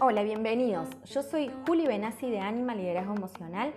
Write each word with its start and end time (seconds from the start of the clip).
Hola, 0.00 0.22
bienvenidos. 0.22 0.88
Yo 1.06 1.24
soy 1.24 1.50
Juli 1.66 1.88
Benassi 1.88 2.30
de 2.30 2.38
Anima 2.38 2.76
Liderazgo 2.76 3.16
Emocional 3.16 3.74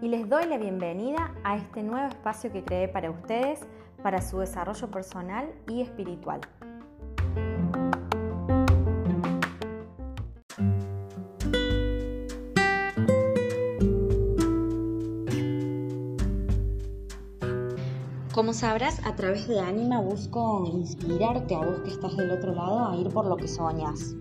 y 0.00 0.06
les 0.06 0.28
doy 0.28 0.46
la 0.46 0.56
bienvenida 0.56 1.34
a 1.42 1.56
este 1.56 1.82
nuevo 1.82 2.06
espacio 2.06 2.52
que 2.52 2.62
creé 2.62 2.86
para 2.86 3.10
ustedes 3.10 3.66
para 4.04 4.22
su 4.22 4.38
desarrollo 4.38 4.88
personal 4.92 5.52
y 5.66 5.82
espiritual. 5.82 6.40
Sabrás, 18.54 19.00
a 19.04 19.16
través 19.16 19.48
de 19.48 19.58
Anima 19.58 20.00
busco 20.00 20.64
inspirarte 20.72 21.56
a 21.56 21.58
vos 21.58 21.80
que 21.80 21.90
estás 21.90 22.16
del 22.16 22.30
otro 22.30 22.54
lado 22.54 22.88
a 22.88 22.96
ir 22.96 23.08
por 23.08 23.26
lo 23.26 23.36
que 23.36 23.48
soñas. 23.48 24.14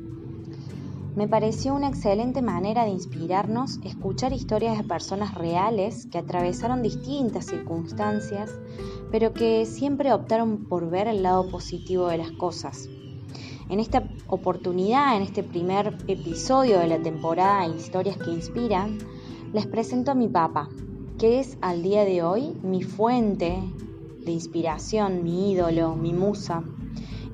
Me 1.15 1.27
pareció 1.27 1.75
una 1.75 1.89
excelente 1.89 2.41
manera 2.41 2.83
de 2.83 2.89
inspirarnos 2.89 3.79
escuchar 3.83 4.33
historias 4.33 4.75
de 4.75 4.85
personas 4.85 5.35
reales 5.35 6.07
que 6.07 6.17
atravesaron 6.17 6.81
distintas 6.81 7.45
circunstancias, 7.45 8.49
pero 9.11 9.33
que 9.33 9.67
siempre 9.67 10.11
optaron 10.11 10.65
por 10.65 10.89
ver 10.89 11.07
el 11.07 11.21
lado 11.21 11.47
positivo 11.51 12.07
de 12.07 12.17
las 12.17 12.31
cosas. 12.31 12.89
En 13.69 13.79
esta 13.79 14.03
oportunidad, 14.27 15.15
en 15.15 15.21
este 15.21 15.43
primer 15.43 15.95
episodio 16.07 16.79
de 16.79 16.87
la 16.87 16.99
temporada 16.99 17.67
Historias 17.67 18.17
que 18.17 18.31
Inspiran, 18.31 18.97
les 19.53 19.67
presento 19.67 20.09
a 20.09 20.15
mi 20.15 20.27
papá, 20.27 20.69
que 21.19 21.39
es 21.39 21.55
al 21.61 21.83
día 21.83 22.03
de 22.03 22.23
hoy 22.23 22.57
mi 22.63 22.81
fuente 22.81 23.59
de 24.25 24.31
inspiración, 24.31 25.23
mi 25.23 25.51
ídolo, 25.51 25.95
mi 25.95 26.13
musa, 26.13 26.63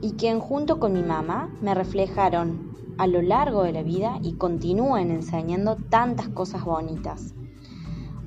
y 0.01 0.13
quien 0.13 0.39
junto 0.39 0.79
con 0.79 0.93
mi 0.93 1.03
mamá 1.03 1.53
me 1.61 1.73
reflejaron 1.73 2.69
a 2.97 3.07
lo 3.07 3.21
largo 3.21 3.63
de 3.63 3.71
la 3.71 3.83
vida 3.83 4.19
y 4.21 4.33
continúen 4.33 5.11
enseñando 5.11 5.77
tantas 5.89 6.29
cosas 6.29 6.63
bonitas. 6.65 7.33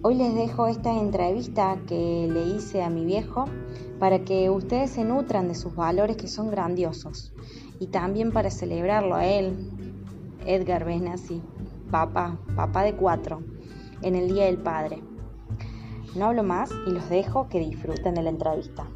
Hoy 0.02 0.14
les 0.14 0.34
dejo 0.34 0.66
esta 0.66 0.98
entrevista 0.98 1.78
que 1.86 2.28
le 2.28 2.56
hice 2.56 2.82
a 2.82 2.90
mi 2.90 3.04
viejo 3.04 3.44
para 4.00 4.24
que 4.24 4.50
ustedes 4.50 4.90
se 4.90 5.04
nutran 5.04 5.46
de 5.46 5.54
sus 5.54 5.76
valores 5.76 6.16
que 6.16 6.26
son 6.26 6.50
grandiosos 6.50 7.32
y 7.78 7.88
también 7.88 8.32
para 8.32 8.50
celebrarlo 8.50 9.14
a 9.14 9.26
él, 9.26 9.70
Edgar 10.46 10.84
Benassi, 10.84 11.42
papá, 11.90 12.40
papá 12.56 12.82
de 12.82 12.96
cuatro, 12.96 13.42
en 14.02 14.16
el 14.16 14.28
Día 14.28 14.46
del 14.46 14.58
Padre. 14.58 15.11
No 16.14 16.26
hablo 16.26 16.42
más 16.42 16.70
y 16.86 16.90
los 16.90 17.08
dejo 17.08 17.48
que 17.48 17.58
disfruten 17.58 18.14
de 18.14 18.22
la 18.22 18.30
entrevista. 18.30 18.86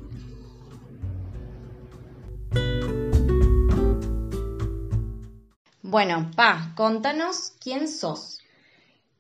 Bueno, 5.82 6.30
Pa, 6.36 6.74
contanos 6.76 7.52
quién 7.60 7.88
sos. 7.88 8.40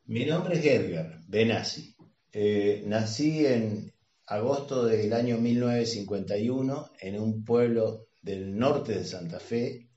Mi 0.04 0.24
nombre 0.26 0.58
es 0.58 0.66
Edgar 0.66 1.20
Benassi. 1.26 1.96
Eh, 2.32 2.82
nací 2.86 3.46
en 3.46 3.92
agosto 4.26 4.84
del 4.84 5.12
año 5.12 5.38
1951 5.38 6.90
en 7.00 7.20
un 7.20 7.44
pueblo 7.44 8.08
del 8.20 8.58
norte 8.58 8.92
de 8.92 9.04
Santa 9.04 9.40
Fe 9.40 9.88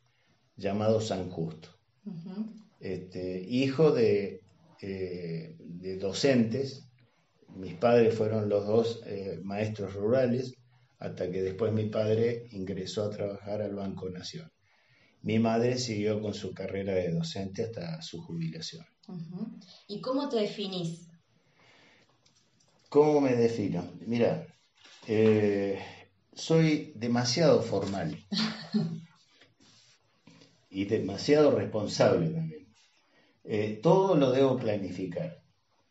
llamado 0.56 1.02
San 1.02 1.30
Justo. 1.30 1.70
este, 2.80 3.42
hijo 3.42 3.92
de, 3.92 4.42
eh, 4.82 5.56
de, 5.60 5.98
docentes. 5.98 6.89
Mis 7.60 7.74
padres 7.74 8.16
fueron 8.16 8.48
los 8.48 8.66
dos 8.66 9.02
eh, 9.06 9.38
maestros 9.44 9.94
rurales 9.94 10.56
hasta 10.98 11.30
que 11.30 11.42
después 11.42 11.74
mi 11.74 11.90
padre 11.90 12.48
ingresó 12.52 13.04
a 13.04 13.10
trabajar 13.10 13.62
al 13.62 13.76
Banco 13.76 14.10
Nación. 14.10 14.50
Mi 15.24 15.40
madre 15.40 15.78
siguió 15.78 16.22
con 16.22 16.34
su 16.34 16.54
carrera 16.54 16.94
de 16.94 17.12
docente 17.12 17.64
hasta 17.64 18.02
su 18.02 18.22
jubilación. 18.22 18.86
¿Y 19.90 20.00
cómo 20.00 20.30
te 20.30 20.38
definís? 20.38 21.10
¿Cómo 22.88 23.20
me 23.20 23.36
defino? 23.36 23.92
Mira, 24.08 24.48
eh, 25.06 25.80
soy 26.34 26.94
demasiado 26.96 27.62
formal 27.62 28.18
y 30.70 30.86
demasiado 30.86 31.52
responsable 31.52 32.30
también. 32.30 32.74
Eh, 33.44 33.82
todo 33.84 34.16
lo 34.16 34.32
debo 34.32 34.58
planificar, 34.58 35.44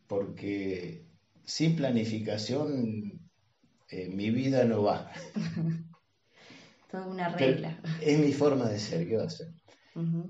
porque 0.07 1.08
sin 1.49 1.77
planificación 1.77 3.23
eh, 3.89 4.09
mi 4.11 4.31
vida 4.31 4.65
no 4.65 4.83
va. 4.83 5.11
toda 6.91 7.07
una 7.07 7.31
regla. 7.31 7.81
es 8.03 8.19
mi 8.19 8.33
forma 8.33 8.69
de 8.69 8.79
ser, 8.79 9.09
¿qué 9.09 9.17
va 9.17 9.25
a 9.25 9.31
ser? 9.31 9.49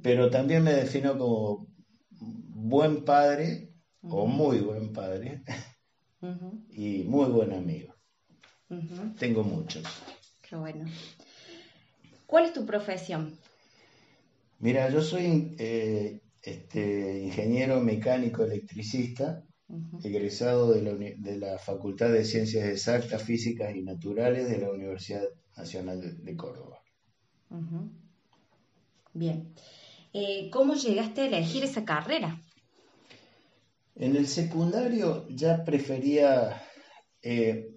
Pero 0.02 0.30
también 0.30 0.62
me 0.62 0.72
defino 0.72 1.18
como 1.18 1.66
buen 2.10 3.04
padre 3.04 3.74
o 4.00 4.26
muy 4.26 4.60
buen 4.60 4.92
padre 4.92 5.42
y 6.70 7.02
muy 7.02 7.26
buen 7.26 7.52
amigo. 7.52 7.94
Tengo 9.18 9.42
muchos. 9.42 9.84
Qué 10.40 10.56
bueno. 10.56 10.86
¿Cuál 12.26 12.44
es 12.46 12.52
tu 12.54 12.64
profesión? 12.64 13.36
Mira, 14.60 14.88
yo 14.88 15.02
soy 15.02 15.54
eh, 15.58 16.22
este, 16.42 17.24
ingeniero 17.24 17.80
mecánico 17.80 18.44
electricista, 18.44 19.44
egresado 20.02 20.72
de 20.72 20.82
la, 20.82 20.94
de 20.94 21.36
la 21.36 21.58
Facultad 21.58 22.10
de 22.10 22.24
Ciencias 22.24 22.66
Exactas, 22.66 23.22
Físicas 23.22 23.74
y 23.74 23.82
Naturales 23.82 24.48
de 24.48 24.58
la 24.58 24.70
Universidad 24.70 25.24
Nacional 25.56 26.24
de, 26.24 26.36
Córdoba. 26.36 26.80
Bien. 29.12 29.52
Eh, 30.12 30.48
¿Cómo 30.50 30.74
llegaste 30.74 31.22
a 31.22 31.26
elegir 31.26 31.64
esa 31.64 31.84
carrera? 31.84 32.40
En 33.96 34.16
el 34.16 34.26
secundario 34.26 35.26
ya 35.28 35.64
prefería, 35.64 36.62
eh, 37.20 37.74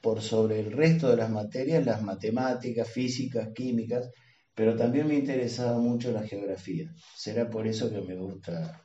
por 0.00 0.20
sobre 0.20 0.60
el 0.60 0.70
resto 0.70 1.08
de 1.08 1.16
las 1.16 1.30
materias, 1.30 1.84
las 1.84 2.02
matemáticas, 2.02 2.88
físicas, 2.88 3.48
químicas, 3.54 4.10
pero 4.54 4.76
también 4.76 5.08
me 5.08 5.14
interesaba 5.14 5.78
mucho 5.78 6.12
la 6.12 6.22
geografía. 6.22 6.94
Será 7.16 7.48
por 7.48 7.66
eso 7.66 7.90
que 7.90 8.02
me 8.02 8.14
gusta 8.14 8.83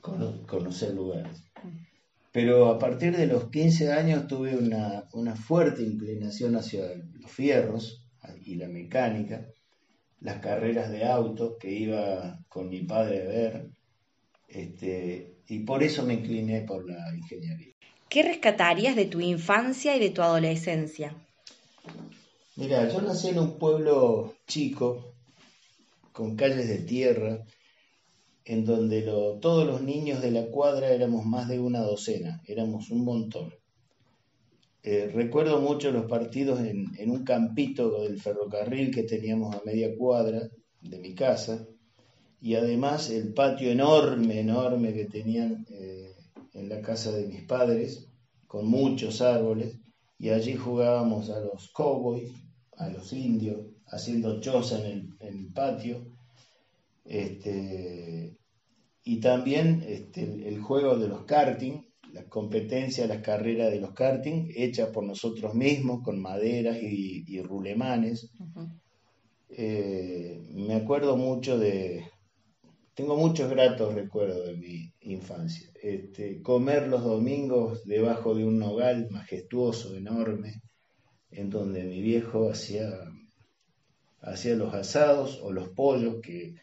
conocer 0.00 0.94
lugares. 0.94 1.44
Pero 2.32 2.68
a 2.68 2.78
partir 2.78 3.16
de 3.16 3.26
los 3.26 3.50
15 3.50 3.92
años 3.92 4.28
tuve 4.28 4.56
una, 4.56 5.36
fuerte 5.36 5.82
inclinación 5.82 6.56
hacia 6.56 6.82
los 7.14 7.30
fierros 7.30 8.06
y 8.44 8.54
la 8.54 8.68
mecánica, 8.68 9.46
las 10.20 10.38
carreras 10.38 10.90
de 10.90 11.04
auto 11.04 11.56
que 11.58 11.72
iba 11.72 12.38
con 12.48 12.68
mi 12.68 12.82
padre 12.82 13.22
a 13.22 13.28
ver, 13.28 13.70
este, 14.48 15.38
y 15.48 15.60
por 15.60 15.82
eso 15.82 16.04
me 16.04 16.14
incliné 16.14 16.62
por 16.62 16.88
la 16.88 17.14
ingeniería. 17.16 17.74
¿Qué 18.08 18.22
rescatarías 18.22 18.96
de 18.96 19.06
tu 19.06 19.20
infancia 19.20 19.96
y 19.96 20.00
de 20.00 20.10
tu 20.10 20.22
adolescencia? 20.22 21.14
Mira, 22.56 22.88
yo 22.92 23.00
nací 23.00 23.28
en 23.28 23.38
un 23.38 23.58
pueblo 23.58 24.34
chico, 24.46 25.14
con 26.12 26.36
calles 26.36 26.68
de 26.68 26.78
tierra, 26.78 27.44
en 28.50 28.64
donde 28.64 29.02
todos 29.40 29.64
los 29.64 29.80
niños 29.80 30.20
de 30.20 30.32
la 30.32 30.46
cuadra 30.46 30.90
éramos 30.90 31.24
más 31.24 31.46
de 31.46 31.60
una 31.60 31.82
docena, 31.82 32.42
éramos 32.48 32.90
un 32.90 33.04
montón. 33.04 33.54
Eh, 34.82 35.08
recuerdo 35.14 35.60
mucho 35.60 35.92
los 35.92 36.06
partidos 36.06 36.58
en, 36.58 37.10
un 37.12 37.22
campito 37.22 38.02
del 38.02 38.20
ferrocarril 38.20 38.90
que 38.90 39.04
teníamos 39.04 39.54
a 39.54 39.62
media 39.64 39.96
cuadra 39.96 40.48
de 40.80 40.98
mi 40.98 41.14
casa 41.14 41.64
y 42.40 42.56
además 42.56 43.08
el 43.10 43.32
patio 43.34 43.70
enorme, 43.70 44.40
enorme 44.40 44.94
que 44.94 45.04
tenían 45.04 45.64
eh, 45.70 46.12
en 46.52 46.68
la 46.68 46.80
casa 46.80 47.12
de 47.12 47.28
mis 47.28 47.44
padres, 47.44 48.08
con 48.48 48.66
muchos 48.66 49.20
árboles, 49.20 49.78
y 50.18 50.30
allí 50.30 50.56
jugábamos 50.56 51.30
a 51.30 51.38
los 51.38 51.68
cowboys, 51.68 52.32
a 52.76 52.88
los 52.88 53.12
indios, 53.12 53.60
haciendo 53.86 54.40
choza 54.40 54.80
en 54.80 54.86
el, 54.86 55.08
en 55.20 55.38
el 55.38 55.52
patio. 55.52 56.04
Este, 57.04 58.39
y 59.04 59.20
también 59.20 59.82
este, 59.86 60.22
el, 60.48 60.60
juego 60.60 60.96
de 60.96 61.08
los 61.08 61.24
karting, 61.24 61.82
la 62.12 62.24
competencia, 62.24 63.06
las 63.06 63.22
carreras 63.22 63.70
de 63.70 63.80
los 63.80 63.92
karting, 63.92 64.48
hechas 64.54 64.90
por 64.90 65.04
nosotros 65.04 65.54
mismos 65.54 66.02
con 66.02 66.20
maderas 66.20 66.78
y, 66.82 67.40
rulemanes. 67.42 68.30
Eh, 69.48 70.40
me 70.52 70.74
acuerdo 70.74 71.16
mucho 71.16 71.58
de, 71.58 72.04
tengo 72.94 73.16
muchos 73.16 73.48
gratos 73.48 73.94
recuerdos 73.94 74.46
de 74.46 74.56
mi 74.56 74.92
infancia. 75.00 75.70
Este, 75.82 76.42
comer 76.42 76.88
los 76.88 77.02
domingos 77.02 77.84
debajo 77.86 78.34
de 78.34 78.44
un 78.44 78.58
nogal 78.58 79.08
majestuoso, 79.10 79.96
enorme, 79.96 80.60
en 81.30 81.48
donde 81.48 81.84
mi 81.84 82.02
viejo 82.02 82.50
hacía, 82.50 82.90
hacía 84.20 84.54
los 84.54 84.74
asados 84.74 85.40
o 85.42 85.50
los 85.50 85.70
pollos 85.70 86.16
que 86.20 86.56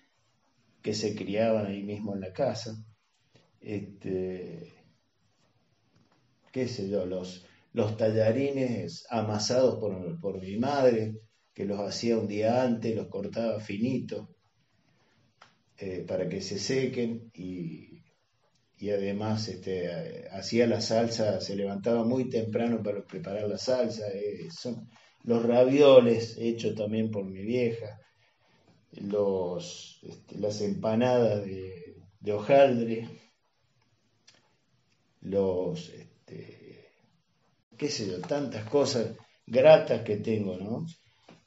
que 0.87 0.93
se 0.93 1.13
criaban 1.13 1.65
ahí 1.65 1.83
mismo 1.83 2.15
en 2.15 2.21
la 2.21 2.31
casa. 2.31 2.73
Este, 3.59 4.71
qué 6.49 6.65
sé 6.69 6.87
yo, 6.87 7.05
los, 7.05 7.45
los 7.73 7.97
tallarines 7.97 9.05
amasados 9.09 9.79
por, 9.81 10.17
por 10.21 10.41
mi 10.41 10.55
madre, 10.55 11.17
que 11.53 11.65
los 11.65 11.81
hacía 11.81 12.17
un 12.17 12.29
día 12.29 12.63
antes, 12.63 12.95
los 12.95 13.09
cortaba 13.09 13.59
finito 13.59 14.29
eh, 15.77 16.05
para 16.07 16.29
que 16.29 16.39
se 16.39 16.57
sequen 16.57 17.31
y, 17.33 18.01
y 18.77 18.89
además 18.89 19.49
este, 19.49 20.29
hacía 20.31 20.67
la 20.67 20.79
salsa, 20.79 21.41
se 21.41 21.57
levantaba 21.57 22.05
muy 22.05 22.29
temprano 22.29 22.81
para 22.81 23.05
preparar 23.05 23.49
la 23.49 23.57
salsa. 23.57 24.07
Eh, 24.13 24.47
son 24.51 24.87
los 25.25 25.45
ravioles 25.45 26.37
hechos 26.39 26.75
también 26.75 27.11
por 27.11 27.25
mi 27.25 27.41
vieja, 27.41 27.99
los, 29.01 29.99
este, 30.03 30.37
las 30.37 30.61
empanadas 30.61 31.45
de, 31.45 32.33
hojaldre, 32.33 33.07
los, 35.21 35.89
este, 35.89 36.91
qué 37.77 37.89
sé 37.89 38.07
yo, 38.07 38.19
tantas 38.19 38.69
cosas 38.69 39.15
gratas 39.45 40.01
que 40.01 40.17
tengo, 40.17 40.57
¿no? 40.57 40.85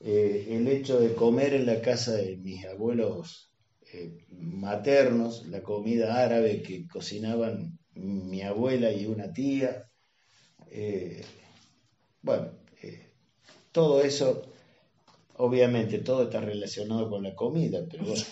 Eh, 0.00 0.46
el 0.50 0.66
hecho 0.68 0.98
de 0.98 1.14
comer 1.14 1.52
en 1.52 1.66
la 1.66 1.82
casa 1.82 2.12
de 2.12 2.38
mis 2.38 2.64
abuelos 2.64 3.52
eh, 3.92 4.24
maternos, 4.30 5.46
la 5.46 5.62
comida 5.62 6.22
árabe 6.22 6.62
que 6.62 6.88
cocinaban 6.88 7.78
mi 7.94 8.40
abuela 8.40 8.90
y 8.90 9.04
una 9.04 9.30
tía. 9.32 9.90
Eh, 10.70 11.22
bueno, 12.22 12.52
todo 13.72 14.02
eso, 14.02 14.42
obviamente 15.40 15.98
todo 15.98 16.24
está 16.24 16.40
relacionado 16.40 17.08
con 17.10 17.22
la 17.22 17.34
comida, 17.34 17.80
pero 17.90 18.04
bueno. 18.04 18.24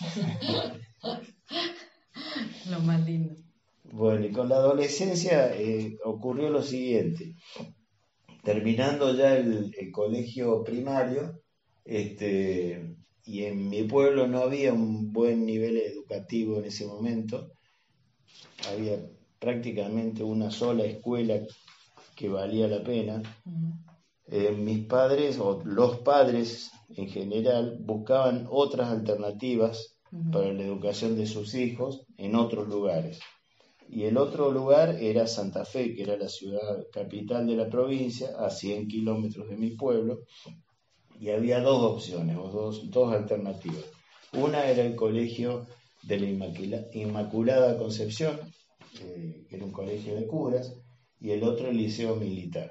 Lo 2.71 2.81
más 2.81 3.05
lindo. 3.05 3.37
Bueno, 3.85 4.27
y 4.27 4.33
con 4.33 4.49
la 4.49 4.57
adolescencia 4.57 5.51
ocurrió 6.05 6.51
lo 6.51 6.63
siguiente. 6.63 7.35
Terminando 8.43 9.15
ya 9.15 9.35
el 9.35 9.73
colegio 9.91 10.63
primario, 10.63 11.41
este, 11.85 12.99
y 13.25 13.45
en 13.45 13.69
mi 13.69 13.83
pueblo 13.85 14.27
no 14.27 14.41
había 14.41 14.73
un 14.73 15.13
buen 15.13 15.47
nivel 15.47 15.79
educativo 15.79 16.59
en 16.59 16.67
ese 16.67 16.87
momento. 16.87 17.53
Había 18.71 18.99
prácticamente 19.39 20.23
una 20.23 20.51
sola 20.51 20.85
escuela 20.85 21.41
que 22.17 22.29
valía 22.29 22.69
la 22.69 22.83
pena. 22.83 23.23
Eh, 24.27 24.53
mis 24.53 24.87
padres 24.87 25.39
o 25.39 25.63
los 25.65 26.01
padres 26.01 26.71
en 26.89 27.09
general 27.09 27.79
buscaban 27.81 28.47
otras 28.51 28.91
alternativas 28.91 29.95
para 30.33 30.53
la 30.53 30.65
educación 30.65 31.17
de 31.17 31.27
sus 31.27 31.55
hijos 31.55 32.07
en 32.17 32.35
otros 32.35 32.69
lugares. 32.69 33.21
Y 33.91 34.05
el 34.05 34.17
otro 34.17 34.51
lugar 34.53 34.97
era 35.01 35.27
Santa 35.27 35.65
Fe, 35.65 35.95
que 35.95 36.03
era 36.03 36.17
la 36.17 36.29
ciudad 36.29 36.87
capital 36.93 37.47
de 37.47 37.57
la 37.57 37.69
provincia, 37.69 38.31
a 38.39 38.51
100 38.51 38.89
kilómetros 38.89 39.49
de 39.49 39.57
mi 39.57 39.71
pueblo, 39.71 40.21
y 41.19 41.31
había 41.31 41.61
dos 41.61 41.83
opciones, 41.83 42.37
o 42.37 42.49
dos, 42.49 42.91
dos 42.91 43.13
alternativas. 43.13 43.85
Una 44.35 44.67
era 44.67 44.83
el 44.85 44.95
colegio 44.95 45.67
de 46.03 46.21
la 46.21 46.87
Inmaculada 46.93 47.79
Concepción, 47.79 48.39
eh, 49.01 49.47
que 49.49 49.57
era 49.57 49.65
un 49.65 49.73
colegio 49.73 50.15
de 50.15 50.27
curas, 50.27 50.75
y 51.19 51.31
el 51.31 51.43
otro 51.43 51.69
el 51.69 51.77
Liceo 51.77 52.17
Militar, 52.17 52.71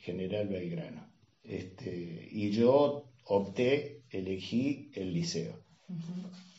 General 0.00 0.46
Belgrano. 0.48 1.10
Este, 1.42 2.28
y 2.30 2.50
yo 2.50 3.07
opté, 3.28 4.02
elegí 4.10 4.90
el 4.94 5.14
liceo. 5.14 5.54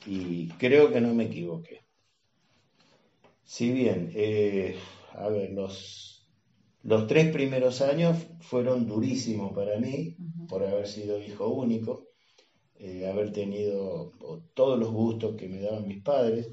Y 0.06 0.48
creo 0.58 0.92
que 0.92 1.02
no 1.02 1.14
me 1.14 1.26
equivoqué. 1.26 1.82
Si 3.44 3.72
bien, 3.72 4.12
eh, 4.16 4.76
a 5.14 5.28
ver, 5.30 5.52
los 5.52 6.10
los 6.84 7.08
tres 7.08 7.32
primeros 7.32 7.82
años 7.82 8.18
fueron 8.40 8.88
durísimos 8.88 9.52
para 9.54 9.78
mí, 9.78 10.16
por 10.48 10.64
haber 10.64 10.88
sido 10.88 11.22
hijo 11.22 11.50
único, 11.50 12.08
eh, 12.80 13.06
haber 13.06 13.34
tenido 13.34 14.14
todos 14.54 14.80
los 14.80 14.90
gustos 14.90 15.36
que 15.36 15.50
me 15.50 15.60
daban 15.60 15.88
mis 15.88 16.02
padres, 16.02 16.50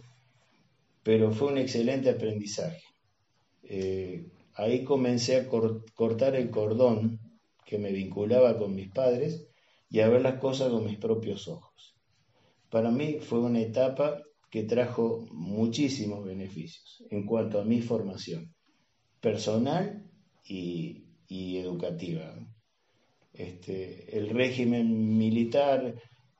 pero 1.04 1.30
fue 1.30 1.52
un 1.52 1.58
excelente 1.58 2.10
aprendizaje. 2.10 2.82
Eh, 3.62 4.26
ahí 4.54 4.82
comencé 4.82 5.36
a 5.36 5.48
cortar 5.48 6.34
el 6.34 6.50
cordón 6.50 7.20
que 7.64 7.78
me 7.78 7.92
vinculaba 7.92 8.58
con 8.58 8.74
mis 8.74 8.90
padres 8.90 9.46
y 9.88 10.00
a 10.00 10.08
ver 10.08 10.22
las 10.22 10.38
cosas 10.40 10.70
con 10.70 10.84
mis 10.84 10.98
propios 10.98 11.48
ojos. 11.48 11.96
Para 12.70 12.90
mí 12.90 13.18
fue 13.20 13.40
una 13.40 13.60
etapa 13.60 14.22
que 14.50 14.64
trajo 14.64 15.26
muchísimos 15.30 16.24
beneficios 16.24 17.04
en 17.10 17.26
cuanto 17.26 17.60
a 17.60 17.64
mi 17.64 17.80
formación 17.80 18.54
personal 19.20 20.04
y, 20.44 21.02
educativa. 21.28 22.34
Este, 23.32 24.16
el 24.16 24.30
régimen 24.30 25.18
militar, 25.18 25.94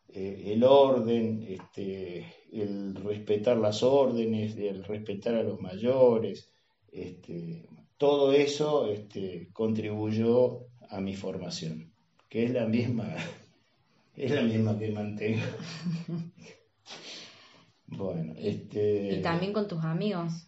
eh, 0.09 0.43
el 0.47 0.63
orden, 0.63 1.45
este, 1.49 2.25
el 2.53 2.95
respetar 2.95 3.57
las 3.59 3.83
órdenes, 3.83 4.57
el 4.57 4.85
respetar 4.85 5.35
a 5.35 5.43
los 5.43 5.61
mayores, 5.61 6.49
este, 6.93 7.69
todo 7.99 8.33
eso 8.33 8.89
contribuyó 9.53 10.69
a 10.89 11.01
mi 11.01 11.15
formación, 11.17 11.93
que 12.29 12.45
es 12.45 12.51
la 12.51 12.67
misma, 12.67 13.15
es 14.17 14.31
la 14.31 14.43
misma 14.43 14.79
que 14.79 14.93
mantengo. 14.93 15.45
bueno, 17.87 18.35
este. 18.37 19.19
Y 19.19 19.23
también 19.23 19.53
con 19.53 19.69
tus 19.69 19.85
amigos 19.85 20.47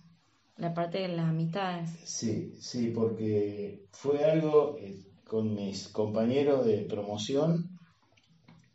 la 0.59 0.75
parte 0.75 0.99
de 0.99 1.09
las 1.09 1.27
amistades. 1.27 1.91
Sí, 2.05 2.55
sí, 2.61 2.91
porque 2.95 3.87
fue 3.93 4.25
algo 4.25 4.77
eh, 4.81 5.07
con 5.25 5.55
mis 5.55 5.89
compañeros 5.89 6.67
de 6.67 6.79
promoción, 6.83 7.79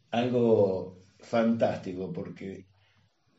algo 0.09 1.03
fantástico, 1.19 2.11
porque 2.13 2.67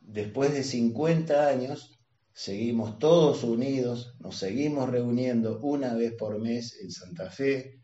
después 0.01 0.53
de 0.53 0.63
50 0.63 1.47
años 1.47 1.97
seguimos 2.33 2.99
todos 2.99 3.43
unidos, 3.43 4.15
nos 4.19 4.37
seguimos 4.37 4.89
reuniendo 4.89 5.59
una 5.61 5.95
vez 5.95 6.13
por 6.13 6.39
mes 6.39 6.77
en 6.81 6.91
Santa 6.91 7.31
Fe. 7.31 7.79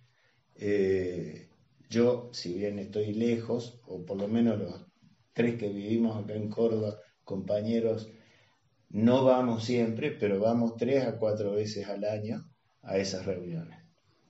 Eh, 0.55 1.49
yo, 1.91 2.29
si 2.31 2.53
bien 2.53 2.79
estoy 2.79 3.13
lejos, 3.13 3.81
o 3.85 4.05
por 4.05 4.17
lo 4.17 4.27
menos 4.29 4.57
los 4.57 4.85
tres 5.33 5.57
que 5.57 5.67
vivimos 5.67 6.17
acá 6.17 6.35
en 6.35 6.49
Córdoba, 6.49 6.97
compañeros, 7.25 8.09
no 8.89 9.25
vamos 9.25 9.65
siempre, 9.65 10.11
pero 10.11 10.39
vamos 10.39 10.77
tres 10.77 11.05
a 11.05 11.17
cuatro 11.17 11.51
veces 11.51 11.87
al 11.87 12.05
año 12.05 12.49
a 12.81 12.97
esas 12.97 13.25
reuniones. 13.25 13.77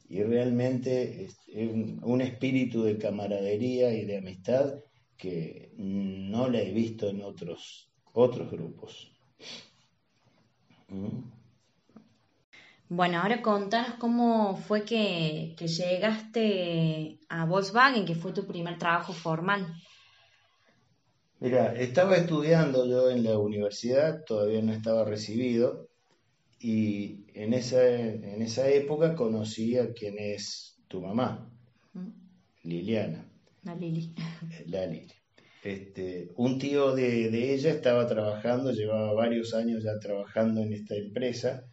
Y 0.09 0.23
realmente 0.23 1.23
es 1.23 1.37
un, 1.55 2.21
espíritu 2.21 2.83
de 2.83 2.97
camaradería 2.97 3.93
y 3.93 4.05
de 4.05 4.17
amistad 4.17 4.79
que 5.15 5.71
no 5.77 6.49
la 6.49 6.61
he 6.61 6.71
visto 6.71 7.09
en 7.09 7.21
otros, 7.21 7.91
otros 8.13 8.51
grupos. 8.51 9.13
¿Mm? 10.89 11.40
Bueno, 12.93 13.21
ahora 13.21 13.41
contanos 13.41 13.93
cómo 13.99 14.57
fue 14.57 14.83
que, 14.83 15.55
que 15.57 15.69
llegaste 15.69 17.19
a 17.29 17.45
Volkswagen, 17.45 18.03
que 18.05 18.15
fue 18.15 18.33
tu 18.33 18.45
primer 18.45 18.77
trabajo 18.77 19.13
formal. 19.13 19.65
Mira, 21.39 21.73
estaba 21.75 22.17
estudiando 22.17 22.85
yo 22.85 23.09
en 23.09 23.23
la 23.23 23.39
universidad, 23.39 24.25
todavía 24.25 24.61
no 24.61 24.73
estaba 24.73 25.05
recibido, 25.05 25.87
y 26.59 27.23
en 27.33 27.53
esa, 27.53 27.81
en 27.87 28.41
esa 28.41 28.67
época 28.67 29.15
conocí 29.15 29.77
a 29.77 29.93
quien 29.93 30.19
es 30.19 30.75
tu 30.89 30.99
mamá, 31.01 31.49
Liliana. 32.63 33.25
La 33.63 33.73
Lili. 33.73 34.13
La 34.65 34.85
Lili. 34.85 35.13
Este, 35.63 36.29
un 36.35 36.59
tío 36.59 36.93
de, 36.93 37.29
de, 37.29 37.53
ella 37.53 37.69
estaba 37.69 38.05
trabajando, 38.05 38.73
llevaba 38.73 39.13
varios 39.13 39.53
años 39.53 39.81
ya 39.81 39.97
trabajando 39.97 40.59
en 40.59 40.73
esta 40.73 40.95
empresa, 40.95 41.70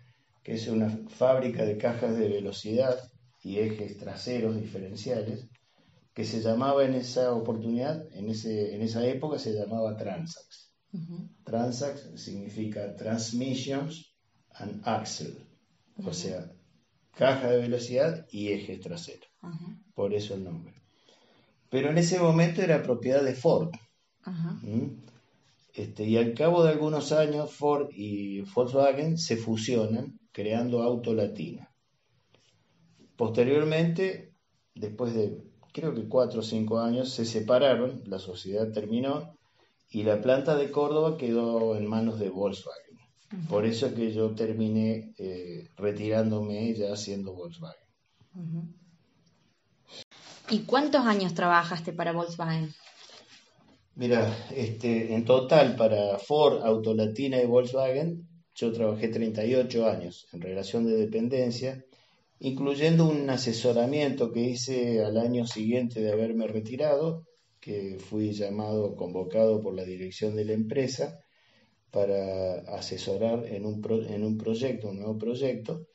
que 0.49 0.55
es 0.55 0.67
una 0.67 0.89
fábrica 1.09 1.63
de 1.67 1.77
cajas 1.77 2.17
de 2.17 2.27
velocidad 2.27 2.99
y 3.43 3.59
ejes 3.59 3.99
traseros 3.99 4.59
diferenciales 4.59 5.47
que 6.15 6.25
se 6.25 6.41
llamaba 6.41 6.87
en 6.87 6.95
esa 6.95 7.35
oportunidad, 7.35 8.03
en, 8.15 8.31
ese, 8.31 8.75
en 8.75 8.81
esa 8.81 9.07
época 9.07 9.39
se 9.39 9.53
llamaba 9.53 9.95
Transax. 9.99 10.73
Transax 11.45 12.13
significa 12.15 12.97
Transmissions 12.97 14.11
and 14.55 14.81
Axle, 14.89 15.37
o 16.03 16.15
sea, 16.15 16.51
caja 17.15 17.51
de 17.51 17.59
velocidad 17.59 18.27
y 18.31 18.49
eje 18.49 18.79
trasero. 18.79 19.27
Por 19.95 20.15
eso 20.15 20.33
el 20.33 20.45
nombre. 20.45 20.73
Pero 21.69 21.91
en 21.91 21.99
ese 21.99 22.19
momento 22.21 22.63
era 22.63 22.83
propiedad 22.83 23.23
de 23.23 23.35
Ford. 23.35 23.75
¿Mm? 24.63 25.03
Este, 25.79 26.03
y 26.03 26.17
al 26.17 26.35
cabo 26.35 26.65
de 26.65 26.71
algunos 26.71 27.13
años 27.13 27.53
Ford 27.53 27.91
y 27.93 28.41
Volkswagen 28.41 29.17
se 29.17 29.37
fusionan 29.37 30.19
creando 30.33 30.83
Auto 30.83 31.15
Latina. 31.15 31.73
Posteriormente, 33.17 34.35
después 34.75 35.15
de 35.15 35.41
creo 35.73 35.95
que 35.95 36.09
cuatro 36.09 36.41
o 36.41 36.43
cinco 36.43 36.81
años, 36.81 37.11
se 37.11 37.25
separaron, 37.25 38.03
la 38.07 38.19
sociedad 38.19 38.73
terminó 38.73 39.37
y 39.89 40.03
la 40.03 40.21
planta 40.21 40.57
de 40.57 40.73
Córdoba 40.73 41.17
quedó 41.17 41.77
en 41.77 41.87
manos 41.87 42.19
de 42.19 42.29
Volkswagen. 42.29 42.99
Por 43.49 43.65
eso 43.65 43.95
que 43.95 44.13
yo 44.13 44.35
terminé 44.35 45.15
eh, 45.17 45.69
retirándome 45.77 46.75
ya 46.75 46.93
haciendo 46.93 47.35
Volkswagen. 47.35 47.89
¿Y 50.51 50.59
cuántos 50.63 51.07
años 51.07 51.35
trabajaste 51.35 51.93
para 51.93 52.11
Volkswagen? 52.11 52.75
Mira, 53.99 54.47
este, 54.55 55.13
en 55.13 55.25
total 55.25 55.75
para 55.75 56.19
Ford, 56.19 56.63
Autolatina 56.63 57.43
y 57.43 57.47
Volkswagen, 57.47 58.29
yo 58.55 58.73
trabajé 58.73 59.09
38 59.09 59.89
años 59.89 60.29
en 60.33 60.41
relación 60.41 60.87
de 60.87 60.95
dependencia, 60.95 61.85
incluyendo 62.39 63.09
un 63.09 63.29
asesoramiento 63.29 64.31
que 64.31 64.51
hice 64.51 65.05
al 65.05 65.17
año 65.19 65.49
siguiente 65.49 66.01
de 66.01 66.13
haberme 66.13 66.47
retirado, 66.47 67.27
que 67.59 67.99
fui 67.99 68.31
llamado, 68.31 68.95
convocado 68.95 69.61
por 69.61 69.75
la 69.75 69.83
dirección 69.83 70.37
de 70.37 70.45
la 70.45 70.53
empresa 70.53 71.19
para 71.91 72.61
asesorar 72.79 73.47
en 73.47 73.67
un, 73.67 73.85
en 74.09 74.23
un 74.23 74.39
proyecto, 74.39 74.91
un 74.91 75.01
nuevo 75.01 75.19
proyecto. 75.19 75.89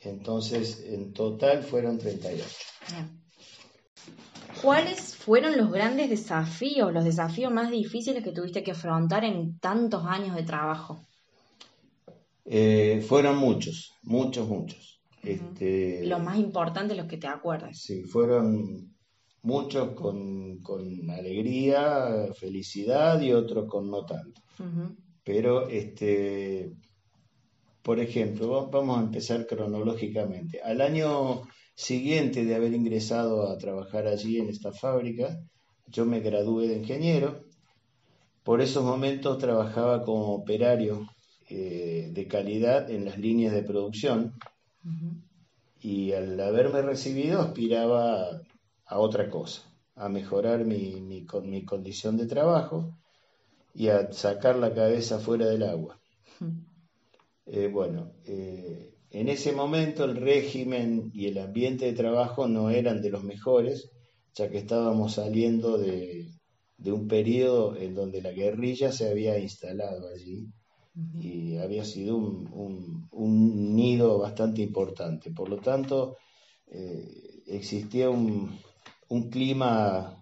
Entonces, 0.00 0.84
en 0.84 1.14
total 1.14 1.62
fueron 1.62 1.96
38. 1.96 2.44
¿Cuáles 4.60 5.17
fueron 5.28 5.58
los 5.58 5.70
grandes 5.70 6.08
desafíos, 6.08 6.90
los 6.90 7.04
desafíos 7.04 7.52
más 7.52 7.70
difíciles 7.70 8.24
que 8.24 8.32
tuviste 8.32 8.62
que 8.62 8.70
afrontar 8.70 9.24
en 9.24 9.58
tantos 9.58 10.02
años 10.06 10.34
de 10.34 10.42
trabajo? 10.42 11.04
Eh, 12.46 13.04
fueron 13.06 13.36
muchos, 13.36 13.92
muchos, 14.04 14.48
muchos. 14.48 15.02
este, 15.22 16.06
los 16.06 16.22
más 16.22 16.38
importantes, 16.38 16.96
los 16.96 17.06
que 17.06 17.18
te 17.18 17.26
acuerdas. 17.26 17.78
Sí, 17.78 18.04
fueron 18.04 18.96
muchos 19.42 19.90
con, 19.92 20.60
con 20.62 21.10
alegría, 21.10 22.32
felicidad 22.32 23.20
y 23.20 23.34
otros 23.34 23.66
con 23.68 23.90
no 23.90 24.06
tanto. 24.06 24.40
Pero, 25.24 25.68
este, 25.68 26.72
por 27.82 28.00
ejemplo, 28.00 28.70
vamos 28.70 28.98
a 28.98 29.02
empezar 29.02 29.46
cronológicamente. 29.46 30.62
Al 30.62 30.80
año 30.80 31.42
siguiente 31.78 32.44
de 32.44 32.56
haber 32.56 32.74
ingresado 32.74 33.48
a 33.48 33.56
trabajar 33.56 34.08
allí 34.08 34.38
en 34.38 34.48
esta 34.48 34.72
fábrica, 34.72 35.38
yo 35.86 36.04
me 36.04 36.18
gradué 36.18 36.66
de 36.66 36.78
ingeniero. 36.78 37.44
Por 38.42 38.60
esos 38.60 38.82
momentos 38.82 39.38
trabajaba 39.38 40.02
como 40.02 40.34
operario 40.34 41.06
eh, 41.48 42.10
de 42.12 42.26
calidad 42.26 42.90
en 42.90 43.04
las 43.04 43.16
líneas 43.18 43.52
de 43.54 43.62
producción 43.62 44.34
y 45.80 46.12
al 46.12 46.40
haberme 46.40 46.82
recibido 46.82 47.40
aspiraba 47.40 48.40
a 48.84 48.98
otra 48.98 49.30
cosa, 49.30 49.62
a 49.94 50.08
mejorar 50.08 50.64
mi, 50.64 51.00
mi, 51.00 51.24
mi 51.44 51.64
condición 51.64 52.16
de 52.16 52.26
trabajo 52.26 52.92
y 53.72 53.88
a 53.88 54.10
sacar 54.10 54.56
la 54.56 54.74
cabeza 54.74 55.20
fuera 55.20 55.46
del 55.46 55.62
agua. 55.62 56.00
Eh, 57.46 57.70
bueno, 57.72 58.12
eh, 58.26 58.97
en 59.10 59.28
ese 59.28 59.52
momento 59.52 60.04
el 60.04 60.16
régimen 60.16 61.10
y 61.14 61.26
el 61.26 61.38
ambiente 61.38 61.86
de 61.86 61.92
trabajo 61.94 62.46
no 62.46 62.70
eran 62.70 63.00
de 63.00 63.10
los 63.10 63.24
mejores, 63.24 63.90
ya 64.34 64.50
que 64.50 64.58
estábamos 64.58 65.14
saliendo 65.14 65.78
de, 65.78 66.28
un 66.84 67.08
periodo 67.08 67.76
en 67.76 67.94
donde 67.94 68.20
la 68.20 68.32
guerrilla 68.32 68.92
se 68.92 69.08
había 69.08 69.38
instalado 69.38 70.08
allí 70.08 70.48
y 71.14 71.56
había 71.56 71.84
sido 71.84 72.16
un, 72.16 73.08
nido 73.74 74.18
bastante 74.18 74.62
importante. 74.62 75.30
Por 75.30 75.48
lo 75.48 75.56
tanto, 75.56 76.16
eh, 76.66 77.42
existía 77.46 78.10
un, 78.10 78.58
clima 79.30 80.20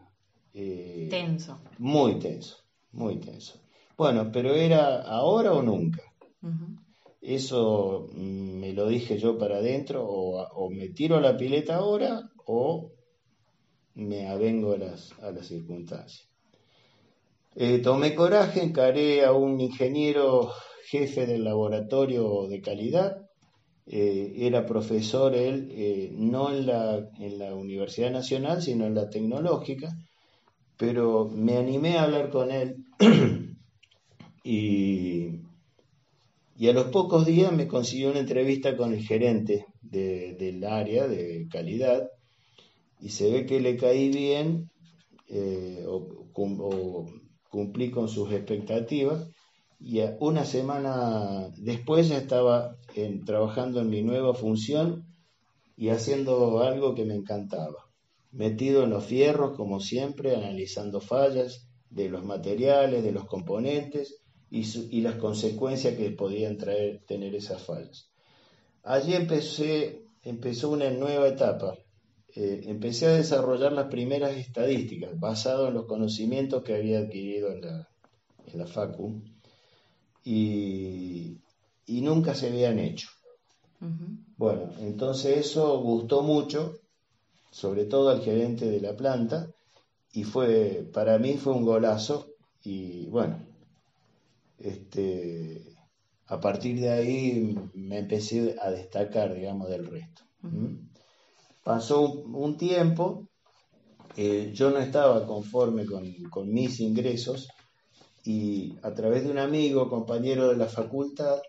eh, 0.55 1.09
tenso. 1.11 1.59
Muy 1.79 2.19
tenso, 2.19 2.59
muy 2.93 3.17
tenso. 3.17 3.61
Bueno, 3.97 4.31
pero 4.31 4.55
era 4.55 5.03
ahora 5.03 5.53
o 5.53 5.63
nunca. 5.63 6.03
Eso 7.27 8.09
mm, 8.13 8.61
me 8.61 8.73
lo 8.73 8.87
dije 8.87 9.19
yo 9.19 9.37
para 9.37 9.57
adentro, 9.57 10.07
o, 10.07 10.71
me 10.71 10.91
tiro 10.91 11.17
a 11.17 11.21
la 11.21 11.37
pileta 11.37 11.75
ahora 11.77 12.31
o 12.47 12.93
me 13.97 14.29
avengo 14.29 14.75
a 14.75 14.79
las, 14.79 15.13
a 15.21 15.33
las 15.33 15.47
circunstancias. 15.47 16.29
Eh, 17.57 17.81
tomé 17.81 18.15
coraje, 18.15 18.63
encaré 18.63 19.25
a 19.25 19.33
un 19.33 19.61
ingeniero 19.61 20.53
jefe 20.89 21.27
del 21.27 21.43
laboratorio 21.43 22.47
de 22.47 22.61
calidad, 22.61 23.29
eh, 23.87 24.33
era 24.37 24.65
profesor 24.65 25.35
él, 25.35 25.69
eh, 25.73 26.11
no 26.13 26.53
en 26.55 26.67
la, 26.67 27.11
en 27.19 27.39
la 27.41 27.57
Universidad 27.57 28.13
Nacional, 28.13 28.63
sino 28.63 28.87
en 28.87 28.95
la 28.95 29.11
tecnológica, 29.11 29.89
pero 30.77 31.29
me 31.29 31.57
animé 31.57 31.99
a 31.99 32.05
hablar 32.05 32.31
con 32.31 32.53
él 32.53 32.85
y 34.45 35.46
y 36.59 36.69
a 36.69 36.73
los 36.73 36.87
pocos 36.87 37.27
días 37.27 37.53
me 37.53 37.69
consiguió 37.69 38.11
una 38.11 38.21
entrevista 38.21 38.77
con 38.77 38.95
el 38.95 39.03
gerente 39.03 39.67
del 39.83 40.65
área 40.65 41.07
de 41.07 41.47
calidad 41.51 42.09
y 42.99 43.11
se 43.11 43.31
ve 43.31 43.45
que 43.45 43.61
le 43.61 43.77
caí 43.77 44.09
bien 44.09 44.71
eh, 45.29 45.85
o, 45.87 47.07
cumplí 47.51 47.91
con 47.91 48.09
sus 48.09 48.33
expectativas. 48.33 49.29
Y 49.79 50.01
una 50.21 50.47
semana 50.47 51.51
después 51.59 52.09
ya 52.09 52.17
estaba 52.17 52.79
trabajando 53.27 53.81
en 53.81 53.91
mi 53.91 54.03
nueva 54.03 54.33
función 54.33 55.05
y 55.77 55.91
haciendo 55.91 56.61
algo 56.63 56.95
que 56.95 57.05
me 57.05 57.15
encantaba, 57.15 57.91
metido 58.33 58.85
en 58.85 58.91
los 58.91 59.05
fierros 59.05 59.55
como 59.55 59.81
siempre, 59.81 60.35
analizando 60.35 61.03
fallas 61.03 61.69
de 61.91 62.09
los 62.09 62.25
materiales, 62.25 63.05
de 63.05 63.13
los 63.13 63.27
componentes 63.27 64.26
y, 64.57 65.01
las 65.01 65.17
consecuencias 65.17 65.97
que 65.97 66.11
podían 66.11 66.57
traer 66.57 67.03
tener 67.07 67.35
esas 67.35 67.63
fallas. 67.63 68.11
Allí 68.83 69.15
empecé, 69.15 70.05
empezó 70.23 70.71
una 70.71 70.91
nueva 70.91 71.29
etapa. 71.29 71.77
Eh, 72.35 72.63
empecé 72.67 73.07
a 73.07 73.17
desarrollar 73.17 73.73
las 73.73 73.89
primeras 73.89 74.37
estadísticas 74.37 75.19
basado 75.19 75.69
en 75.69 75.75
los 75.75 75.87
conocimientos 75.87 76.63
que 76.63 76.75
había 76.75 77.01
adquirido 77.01 77.51
en 77.51 77.63
la, 77.63 77.89
en 78.47 78.59
la 78.59 78.67
FACU 78.67 79.23
y, 80.25 81.39
y 81.87 82.01
nunca 82.01 82.35
se 82.35 82.49
habían 82.49 82.79
hecho. 82.79 83.09
Bueno, 84.37 84.71
entonces 84.81 85.39
eso 85.39 85.79
gustó 85.81 86.23
mucho, 86.23 86.81
sobre 87.51 87.85
todo 87.85 88.11
al 88.11 88.23
gerente 88.23 88.67
de 88.67 88.81
la 88.81 88.97
planta, 88.97 89.51
y 90.13 90.25
fue, 90.25 90.89
para 90.93 91.19
mí 91.19 91.35
fue 91.35 91.53
un 91.53 91.65
golazo, 91.65 92.29
y 92.63 93.07
bueno, 93.07 93.46
este, 94.59 95.77
a 96.27 96.41
partir 96.41 96.81
de 96.81 96.91
ahí 96.91 97.55
me 97.75 97.99
empecé 97.99 98.57
a 98.61 98.71
destacar, 98.71 99.35
digamos, 99.35 99.69
del 99.69 99.87
resto. 99.87 100.23
Pasó 101.65 102.01
un, 102.23 102.57
tiempo, 102.57 103.29
eh, 104.17 104.53
yo 104.55 104.71
no 104.71 104.79
estaba 104.79 105.27
conforme 105.27 105.85
con, 105.85 106.53
mis 106.53 106.81
ingresos 106.81 107.49
y 108.25 108.77
a 108.83 108.95
través 108.95 109.25
de 109.25 109.31
un 109.31 109.39
amigo, 109.39 109.89
compañero 109.89 110.49
de 110.49 110.57
la 110.57 110.67
facultad, 110.67 111.41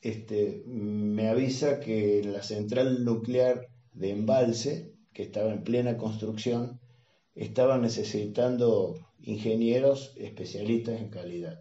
este, 0.00 0.62
me 0.66 1.28
avisa 1.28 1.80
que 1.80 2.22
la 2.24 2.42
central 2.42 3.04
nuclear 3.04 3.66
de 3.92 4.10
embalse, 4.10 4.92
que 5.12 5.24
estaba 5.24 5.52
en 5.52 5.64
plena 5.64 5.96
construcción, 5.96 6.80
estaba 7.34 7.78
necesitando 7.78 8.94
ingenieros 9.20 10.12
especialistas 10.16 11.00
en 11.00 11.10
calidad. 11.10 11.60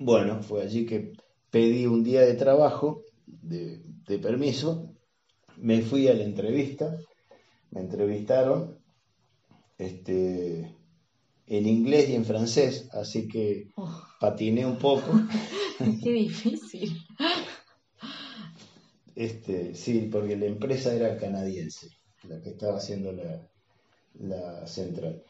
Bueno, 0.00 0.42
fue 0.42 0.62
allí 0.62 0.86
que 0.86 1.12
pedí 1.50 1.84
un 1.84 2.02
día 2.02 2.22
de 2.22 2.32
trabajo, 2.32 3.04
de, 3.26 3.82
permiso, 4.18 4.94
me 5.58 5.82
fui 5.82 6.08
a 6.08 6.14
la 6.14 6.24
entrevista, 6.24 6.96
me 7.70 7.82
entrevistaron 7.82 8.78
este, 9.76 10.74
en 11.46 11.66
inglés 11.66 12.08
y 12.08 12.14
en 12.14 12.24
francés, 12.24 12.88
así 12.92 13.28
que 13.28 13.68
oh. 13.76 14.02
patiné 14.18 14.64
un 14.64 14.78
poco. 14.78 15.20
Qué 16.02 16.12
difícil. 16.12 16.96
Este, 19.14 19.74
sí, 19.74 20.08
porque 20.10 20.34
la 20.34 20.46
empresa 20.46 20.94
era 20.94 21.18
canadiense, 21.18 21.88
la 22.22 22.40
que 22.40 22.50
estaba 22.50 22.78
haciendo 22.78 23.12
la, 23.12 23.46
la 24.14 24.66
central. 24.66 25.22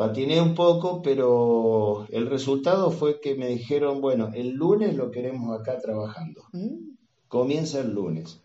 Patiné 0.00 0.40
un 0.40 0.54
poco, 0.54 1.02
pero 1.02 2.06
el 2.08 2.30
resultado 2.30 2.90
fue 2.90 3.20
que 3.20 3.34
me 3.34 3.48
dijeron, 3.48 4.00
bueno, 4.00 4.30
el 4.32 4.52
lunes 4.52 4.96
lo 4.96 5.10
queremos 5.10 5.60
acá 5.60 5.78
trabajando. 5.78 6.40
Mm. 6.54 6.94
Comienza 7.28 7.80
el 7.80 7.92
lunes. 7.92 8.40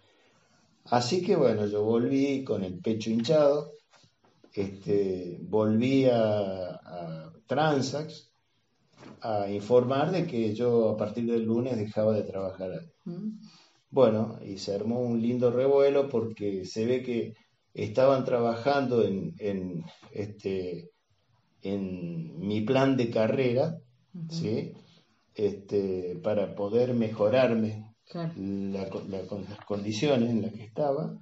Así 0.84 1.22
que 1.22 1.38
bueno, 1.38 1.66
yo 1.66 1.82
volví 1.82 2.44
con 2.44 2.66
el 2.66 2.80
pecho 2.80 3.10
hinchado, 3.10 3.72
este, 4.52 5.40
volví 5.44 6.08
a, 6.08 6.72
a 6.72 7.32
Transax 7.48 8.30
a 9.22 9.50
informar 9.50 10.12
de 10.12 10.28
que 10.28 10.54
yo 10.54 10.90
a 10.90 10.98
partir 10.98 11.26
del 11.26 11.44
lunes 11.46 11.78
dejaba 11.78 12.16
de 12.16 12.24
trabajar. 12.24 12.82
Mm. 13.06 13.40
Bueno, 13.92 14.40
y 14.46 14.58
se 14.58 14.76
armó 14.76 15.00
un 15.00 15.22
lindo 15.22 15.52
revuelo 15.52 16.10
porque 16.10 16.66
se 16.66 16.86
ve 16.86 17.02
que 17.02 17.34
estaban 17.74 18.26
trabajando 18.26 19.04
en, 19.04 19.34
en 19.40 19.86
este, 20.12 20.92
en 21.66 22.40
mi 22.40 22.62
plan 22.62 22.96
de 22.96 23.10
carrera, 23.10 23.80
¿sí? 24.30 24.74
Este, 25.34 26.20
para 26.24 26.56
poder 26.56 26.94
mejorarme 26.94 27.96
las 28.14 29.66
condiciones 29.66 30.30
en 30.30 30.44
las 30.44 30.54
que 30.54 30.64
estaba. 30.64 31.18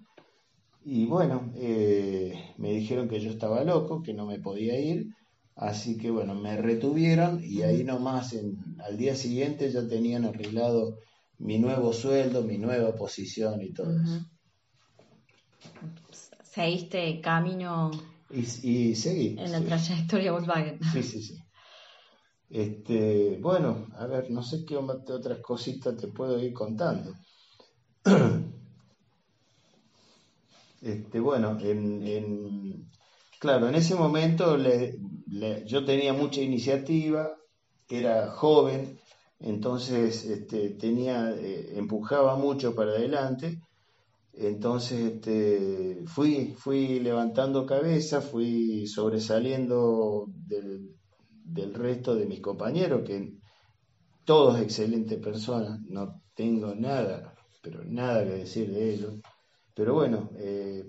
Y 0.83 1.05
bueno, 1.05 1.53
eh, 1.55 2.33
me 2.57 2.73
dijeron 2.73 3.07
que 3.07 3.21
yo 3.21 3.31
estaba 3.31 3.63
loco, 3.63 4.03
que 4.03 4.13
no 4.13 4.25
me 4.25 4.39
podía 4.39 4.77
ir, 4.77 5.07
así 5.55 5.97
que 5.97 6.11
bueno, 6.11 6.35
me 6.35 6.57
retuvieron 6.57 7.41
y 7.41 7.61
ahí 7.61 7.85
nomás 7.85 8.33
en, 8.33 8.57
al 8.85 8.97
día 8.97 9.15
siguiente 9.15 9.71
ya 9.71 9.87
tenían 9.87 10.25
arreglado 10.25 10.97
mi 11.37 11.57
nuevo 11.57 11.93
sueldo, 11.93 12.43
mi 12.43 12.57
nueva 12.57 12.95
posición 12.95 13.61
y 13.61 13.71
todo 13.71 13.95
eso. 13.97 14.25
Seguiste 16.43 17.21
camino 17.21 17.91
y, 18.29 18.95
seguí. 18.95 19.35
En 19.39 19.51
la 19.51 19.61
trayectoria 19.61 20.31
Volkswagen. 20.31 20.79
Sí, 20.91 21.03
sí, 21.03 21.21
sí. 21.21 21.37
Este, 22.49 23.37
bueno, 23.41 23.87
a 23.97 24.05
ver, 24.05 24.29
no 24.29 24.43
sé 24.43 24.63
qué 24.65 24.75
otras 24.75 25.39
cositas 25.39 25.97
te 25.97 26.07
puedo 26.07 26.39
ir 26.39 26.53
contando. 26.53 27.13
Este, 30.81 31.21
bueno, 31.21 31.57
en, 31.61 32.89
claro, 33.39 33.69
en 33.69 33.75
ese 33.75 33.95
momento 33.95 34.57
yo 35.65 35.85
tenía 35.85 36.11
mucha 36.11 36.41
iniciativa, 36.41 37.37
era 37.93 38.31
joven, 38.31 38.99
entonces 39.39 40.25
este, 40.25 40.71
tenía, 40.71 41.31
eh, 41.31 41.73
empujaba 41.77 42.35
mucho 42.35 42.73
para 42.73 42.91
adelante 42.91 43.61
entonces 44.35 45.13
este, 45.13 46.03
fui, 46.07 46.55
fui 46.57 46.99
levantando 46.99 47.65
cabeza, 47.65 48.19
fui 48.19 48.87
sobresaliendo 48.87 50.25
del, 50.47 51.73
resto 51.73 52.15
de 52.15 52.25
mis 52.25 52.41
compañeros, 52.41 53.03
que 53.05 53.37
todos 54.25 54.59
excelentes 54.59 55.19
personas, 55.19 55.79
no 55.81 56.21
tengo 56.33 56.73
nada, 56.73 57.35
pero 57.61 57.83
nada 57.85 58.23
que 58.25 58.31
decir 58.31 58.71
de 58.71 58.93
ellos. 58.93 59.13
Pero 59.75 59.93
bueno, 59.93 60.31
eh, 60.37 60.83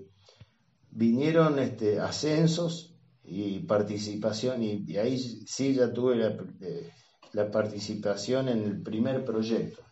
vinieron 0.89 1.59
este, 1.59 1.99
ascensos 1.99 2.95
y 3.23 3.59
participación, 3.59 4.63
y, 4.63 4.97
ahí 4.97 5.19
sí 5.19 5.75
ya 5.75 5.93
tuve 5.93 6.15
la, 6.15 6.35
eh, 6.61 6.89
la 7.33 7.51
participación 7.51 8.49
en 8.49 8.63
el 8.63 8.81
primer 8.81 9.23
proyecto. 9.23 9.84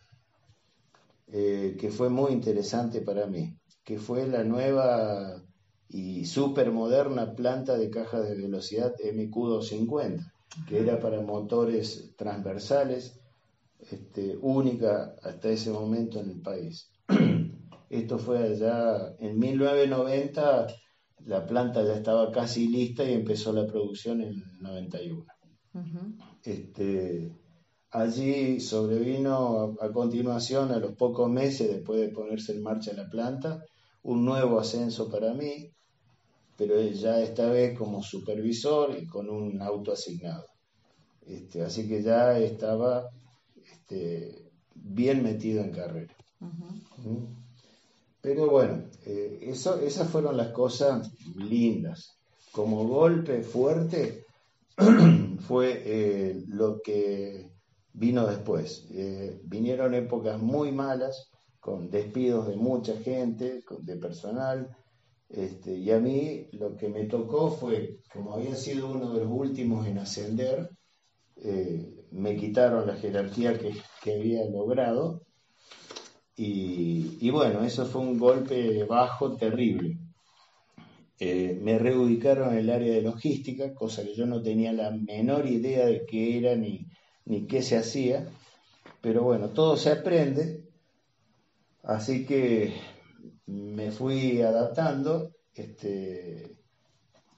Eh, 1.26 1.76
que 1.80 1.90
fue 1.90 2.10
muy 2.10 2.32
interesante 2.32 3.00
para 3.00 3.26
mí, 3.26 3.56
que 3.82 3.98
fue 3.98 4.26
la 4.28 4.44
nueva 4.44 5.42
y 5.88 6.26
súper 6.26 6.70
moderna 6.70 7.34
planta 7.34 7.78
de 7.78 7.90
caja 7.90 8.20
de 8.20 8.34
velocidad 8.34 8.94
MQ250, 8.98 10.32
que 10.68 10.80
era 10.80 11.00
para 11.00 11.22
motores 11.22 12.14
transversales, 12.16 13.18
este, 13.90 14.36
única 14.36 15.14
hasta 15.22 15.48
ese 15.48 15.70
momento 15.70 16.20
en 16.20 16.30
el 16.30 16.40
país. 16.40 16.90
Esto 17.90 18.18
fue 18.18 18.38
allá 18.38 19.14
en 19.18 19.38
1990, 19.38 20.66
la 21.26 21.46
planta 21.46 21.82
ya 21.84 21.94
estaba 21.94 22.30
casi 22.32 22.68
lista 22.68 23.04
y 23.04 23.12
empezó 23.12 23.52
la 23.52 23.66
producción 23.66 24.20
en 24.20 24.28
el 24.28 24.58
91. 24.60 25.24
este, 26.44 27.32
Allí 27.94 28.58
sobrevino 28.58 29.76
a, 29.80 29.92
continuación, 29.92 30.72
a 30.72 30.78
los 30.78 30.96
pocos 30.96 31.30
meses 31.30 31.68
después 31.70 32.00
de 32.00 32.08
ponerse 32.08 32.50
en 32.50 32.60
marcha 32.60 32.92
la 32.92 33.08
planta, 33.08 33.64
un 34.02 34.24
nuevo 34.24 34.58
ascenso 34.58 35.08
para 35.08 35.32
mí, 35.32 35.70
pero 36.56 36.82
ya 36.82 37.20
esta 37.20 37.48
vez 37.48 37.78
como 37.78 38.02
supervisor 38.02 38.98
y 39.00 39.06
con 39.06 39.30
un 39.30 39.62
auto 39.62 39.92
asignado. 39.92 40.44
Este, 41.24 41.62
así 41.62 41.86
que 41.86 42.02
ya 42.02 42.36
estaba 42.36 43.08
este, 43.64 44.50
bien 44.74 45.22
metido 45.22 45.62
en 45.62 45.70
carrera. 45.70 46.16
¿Mm? 46.40 47.26
Pero 48.20 48.50
bueno, 48.50 48.86
eh, 49.06 49.38
eso, 49.42 49.78
esas 49.78 50.10
fueron 50.10 50.36
las 50.36 50.48
cosas 50.48 51.12
lindas. 51.36 52.16
Como 52.50 52.88
golpe 52.88 53.44
fuerte 53.44 54.24
fue 55.46 55.80
eh, 55.86 56.42
lo 56.48 56.80
que 56.82 57.53
vino 57.94 58.26
después. 58.26 58.86
Eh, 58.90 59.40
vinieron 59.44 59.94
épocas 59.94 60.40
muy 60.42 60.72
malas, 60.72 61.30
con 61.60 61.90
despidos 61.90 62.48
de 62.48 62.56
mucha 62.56 62.94
gente, 62.98 63.62
de 63.80 63.96
personal, 63.96 64.76
este, 65.30 65.74
y 65.78 65.90
a 65.90 65.98
mí 65.98 66.48
lo 66.52 66.76
que 66.76 66.88
me 66.88 67.06
tocó 67.06 67.50
fue, 67.50 68.00
como 68.12 68.34
había 68.34 68.54
sido 68.54 68.90
uno 68.90 69.14
de 69.14 69.20
los 69.20 69.32
últimos 69.32 69.86
en 69.86 69.98
ascender, 69.98 70.68
eh, 71.36 72.06
me 72.10 72.36
quitaron 72.36 72.86
la 72.86 72.96
jerarquía 72.96 73.58
que, 73.58 73.72
había 74.12 74.44
logrado, 74.50 75.22
y, 76.36 77.30
bueno, 77.30 77.62
eso 77.64 77.86
fue 77.86 78.00
un 78.02 78.18
golpe 78.18 78.84
bajo 78.84 79.36
terrible. 79.36 79.98
Eh, 81.18 81.58
me 81.62 81.78
reubicaron 81.78 82.52
en 82.52 82.58
el 82.58 82.70
área 82.70 82.92
de 82.92 83.02
logística, 83.02 83.72
cosa 83.72 84.02
que 84.02 84.14
yo 84.14 84.26
no 84.26 84.42
tenía 84.42 84.72
la 84.72 84.90
menor 84.90 85.46
idea 85.46 85.86
de 85.86 86.04
qué 86.04 86.38
era 86.38 86.56
ni, 86.56 86.88
ni 87.24 87.46
qué 87.46 87.62
se 87.62 87.76
hacía, 87.76 88.26
pero 89.00 89.22
bueno, 89.22 89.50
todo 89.50 89.76
se 89.76 89.90
aprende, 89.90 90.64
así 91.82 92.26
que 92.26 92.74
me 93.46 93.90
fui 93.90 94.42
adaptando 94.42 95.30
este, 95.54 96.56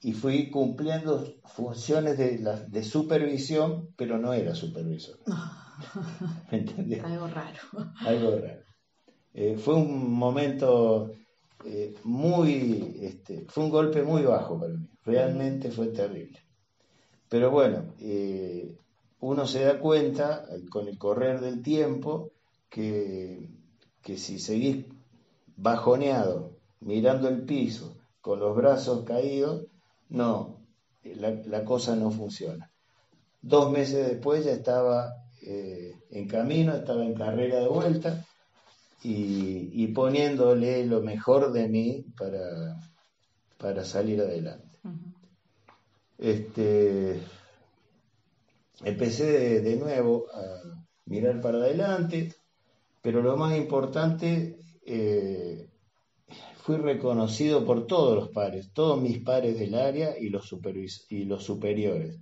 y 0.01 0.13
fui 0.13 0.49
cumpliendo 0.49 1.25
funciones 1.45 2.17
de, 2.17 2.37
de 2.67 2.83
supervisión, 2.83 3.89
pero 3.95 4.17
no 4.17 4.33
era 4.33 4.55
supervisor. 4.55 5.17
¿Me 6.51 6.99
Algo 7.01 7.27
raro. 7.27 7.59
Algo 8.01 8.39
raro. 8.39 8.63
Eh, 9.33 9.57
fue 9.57 9.75
un 9.75 10.11
momento 10.11 11.11
eh, 11.63 11.93
muy, 12.03 12.97
este, 13.01 13.45
fue 13.49 13.65
un 13.65 13.69
golpe 13.69 14.01
muy 14.01 14.23
bajo 14.23 14.59
para 14.59 14.73
mí, 14.73 14.87
realmente 15.03 15.69
fue 15.69 15.87
terrible. 15.87 16.39
Pero 17.29 17.51
bueno, 17.51 17.93
eh, 17.99 18.75
uno 19.19 19.47
se 19.47 19.63
da 19.63 19.79
cuenta 19.79 20.45
eh, 20.49 20.67
con 20.69 20.87
el 20.87 20.97
correr 20.97 21.39
del 21.39 21.61
tiempo 21.61 22.31
que, 22.69 23.49
si 24.03 24.39
seguís 24.39 24.85
bajoneado, 25.55 26.51
mirando 26.81 27.27
el 27.27 27.41
piso, 27.41 27.97
con 28.21 28.39
los 28.39 28.55
brazos 28.55 29.03
caídos, 29.03 29.65
no, 30.09 30.59
la, 31.03 31.65
cosa 31.65 31.95
no 31.95 32.11
funciona. 32.11 32.71
Dos 33.41 33.71
meses 33.71 34.07
después 34.07 34.45
ya 34.45 34.51
estaba 34.51 35.13
eh, 35.41 35.95
en 36.11 36.27
camino, 36.27 36.75
estaba 36.75 37.03
en 37.03 37.15
carrera 37.15 37.59
de 37.59 37.67
vuelta 37.67 38.25
y, 39.03 39.87
poniéndole 39.87 40.85
lo 40.85 41.01
mejor 41.01 41.51
de 41.51 41.67
mí 41.67 42.05
para, 42.17 42.77
para 43.57 43.83
salir 43.85 44.21
adelante. 44.21 44.67
Este, 46.17 47.21
empecé 48.83 49.61
de, 49.61 49.75
nuevo 49.77 50.27
a 50.33 50.61
mirar 51.05 51.41
para 51.41 51.57
adelante, 51.57 52.33
pero 53.01 53.21
lo 53.21 53.37
más 53.37 53.57
importante, 53.57 54.57
eh, 54.85 55.67
fui 56.57 56.77
reconocido 56.77 57.65
por 57.65 57.87
todos 57.87 58.15
los 58.15 58.29
pares, 58.29 58.71
todos 58.73 59.01
mis 59.01 59.19
pares 59.19 59.57
del 59.57 59.75
área 59.75 60.17
y 60.19 60.29
los, 60.29 60.47
superiores. 60.47 62.19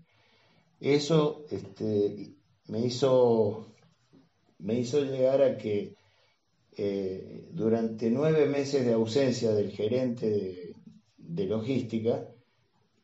Eso 0.80 1.46
este, 1.50 2.36
me, 2.68 2.82
hizo, 2.82 3.68
me 4.60 4.80
hizo 4.80 5.04
llegar 5.04 5.41
a 5.41 5.58
que 5.58 5.96
eh, 6.78 7.48
durante 7.52 8.12
nueve 8.12 8.46
meses 8.46 8.86
de 8.86 8.94
ausencia 8.94 9.52
del 9.52 9.72
gerente 9.72 10.74
de 11.18 11.46
logística, 11.46 12.28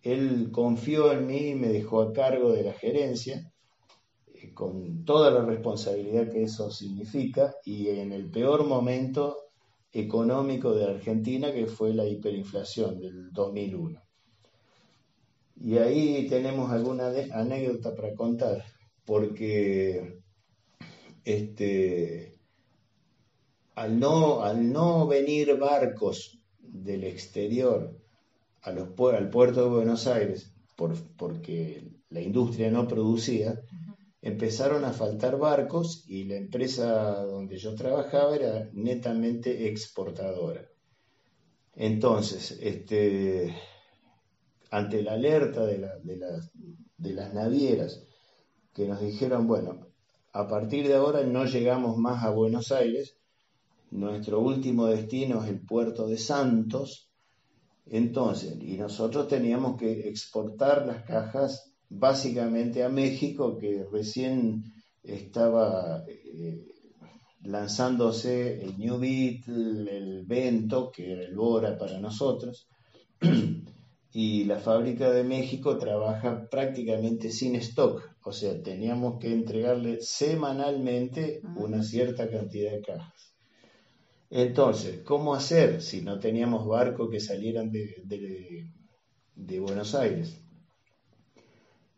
él 0.04 0.50
confió 0.52 1.12
en 1.12 1.28
mí 1.28 1.50
y 1.50 1.56
me 1.56 1.70
dejó 1.70 2.02
a 2.02 2.14
cargo 2.14 2.52
de 2.52 2.64
la 2.64 2.74
gerencia, 2.74 3.52
eh, 4.34 4.54
con 4.54 5.06
toda 5.06 5.32
la 5.32 5.46
responsabilidad 5.46 6.32
que 6.32 6.44
eso 6.44 6.72
significa, 6.72 7.56
y 7.64 7.90
en 7.90 8.12
el 8.12 8.30
peor 8.32 8.66
momento 8.66 9.38
económico 9.92 10.74
de 10.74 10.86
Argentina, 10.86 11.52
que 11.52 11.68
fue 11.68 11.94
la 11.94 12.06
hiperinflación 12.06 13.00
del 13.00 13.32
2001. 13.32 14.02
Y 15.58 15.78
ahí 15.78 16.28
tenemos 16.28 16.72
alguna 16.72 17.12
anécdota 17.34 17.94
para 17.94 18.16
contar, 18.16 18.64
porque 19.06 20.22
este, 21.24 22.40
al, 23.76 24.00
no, 24.00 24.42
al 24.42 24.72
no 24.72 25.06
venir 25.06 25.58
barcos 25.58 26.40
del 26.60 27.04
exterior 27.04 28.01
al 28.62 29.30
puerto 29.30 29.64
de 29.64 29.70
Buenos 29.70 30.08
Aires, 30.08 30.54
porque 31.18 31.92
la 32.10 32.22
industria 32.22 32.72
no 32.72 32.88
producía, 32.88 33.60
empezaron 34.22 34.86
a 34.86 34.94
faltar 34.94 35.38
barcos 35.38 36.04
y 36.08 36.26
la 36.26 36.36
empresa 36.36 37.24
donde 37.24 37.58
yo 37.58 37.76
trabajaba 37.76 38.36
era 38.36 38.70
netamente 38.74 39.68
exportadora. 39.68 40.68
Entonces, 41.76 42.58
este, 42.62 43.56
ante 44.70 45.02
la 45.02 45.14
alerta 45.14 45.66
de, 45.66 45.88
de 46.98 47.14
las 47.14 47.34
navieras 47.34 48.04
que 48.74 48.88
nos 48.88 49.02
dijeron, 49.02 49.48
bueno, 49.48 49.88
a 50.34 50.48
partir 50.48 50.88
de 50.88 50.96
ahora 50.96 51.24
no 51.24 51.46
llegamos 51.46 51.98
más 51.98 52.24
a 52.24 52.30
Buenos 52.30 52.72
Aires, 52.72 53.18
nuestro 53.90 54.40
último 54.40 54.86
destino 54.86 55.44
es 55.44 55.50
el 55.50 55.60
puerto 55.60 56.08
de 56.08 56.18
Santos, 56.18 57.11
Entonces, 57.94 58.58
y 58.62 58.78
nosotros 58.78 59.28
teníamos 59.28 59.78
que 59.78 60.08
exportar 60.08 60.88
las 60.88 61.04
cajas 61.04 61.74
básicamente 61.90 62.86
a 62.86 62.90
México, 62.90 63.58
que 63.58 63.86
recién 63.92 64.64
estaba 65.04 66.06
eh, 66.08 66.66
lanzándose 67.42 68.64
el 68.64 68.78
New 68.78 68.98
Beetle, 68.98 69.98
el 69.98 70.26
Vento, 70.26 70.90
que 70.90 71.12
era 71.12 71.24
el 71.24 71.36
Bora 71.36 71.78
para 71.78 72.00
nosotros, 72.00 72.70
y 74.14 74.46
la 74.46 74.60
fábrica 74.60 75.12
de 75.12 75.26
México 75.26 75.78
trabaja 75.78 76.48
prácticamente 76.50 77.30
sin 77.30 77.58
stock, 77.58 78.02
o 78.24 78.32
sea, 78.32 78.64
teníamos 78.64 79.20
que 79.20 79.34
entregarle 79.34 79.98
semanalmente 80.00 81.42
ah. 81.44 81.56
una 81.58 81.84
cierta 81.84 82.30
cantidad 82.30 82.72
de 82.72 82.82
cajas. 82.82 83.31
Entonces, 84.32 85.02
¿cómo 85.04 85.36
hacer 85.36 85.82
si 85.82 86.02
no 86.02 86.18
teníamos 86.18 86.66
barcos 86.66 87.12
que 87.12 87.20
salieran 87.20 87.72
de, 87.72 88.04
de 89.36 89.60
Buenos 89.60 89.94
Aires? 89.94 90.42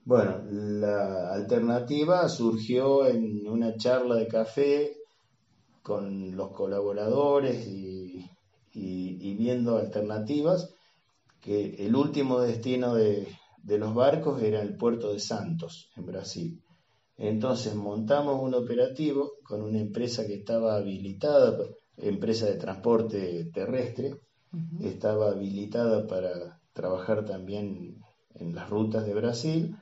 Bueno, 0.06 0.44
la 0.50 1.32
alternativa 1.32 2.28
surgió 2.28 3.08
en 3.08 3.48
una 3.48 3.78
charla 3.78 4.16
de 4.16 4.28
café 4.28 4.98
con 5.82 6.36
los 6.36 6.52
colaboradores 6.52 7.66
y, 7.68 8.30
viendo 9.38 9.78
alternativas, 9.78 10.74
que 11.40 11.76
el 11.86 11.96
último 11.96 12.42
destino 12.42 12.96
de, 12.96 13.28
los 13.66 13.96
barcos 13.96 14.42
era 14.44 14.62
el 14.62 14.76
puerto 14.76 15.14
de 15.14 15.20
Santos, 15.20 15.90
en 15.96 16.06
Brasil. 16.06 16.62
Entonces 17.16 17.76
montamos 17.76 18.42
un 18.42 18.56
operativo 18.56 19.34
con 19.44 19.62
una 19.62 19.80
empresa 19.80 20.26
que 20.26 20.36
estaba 20.36 20.76
habilitada, 20.76 21.58
empresa 21.98 22.46
de 22.46 22.56
transporte 22.56 23.46
terrestre, 23.54 24.16
estaba 24.82 25.32
habilitada 25.32 26.06
para 26.08 26.60
trabajar 26.74 27.26
también 27.26 28.04
en 28.36 28.56
las 28.56 28.70
rutas 28.70 29.06
de 29.06 29.14
Brasil 29.14 29.76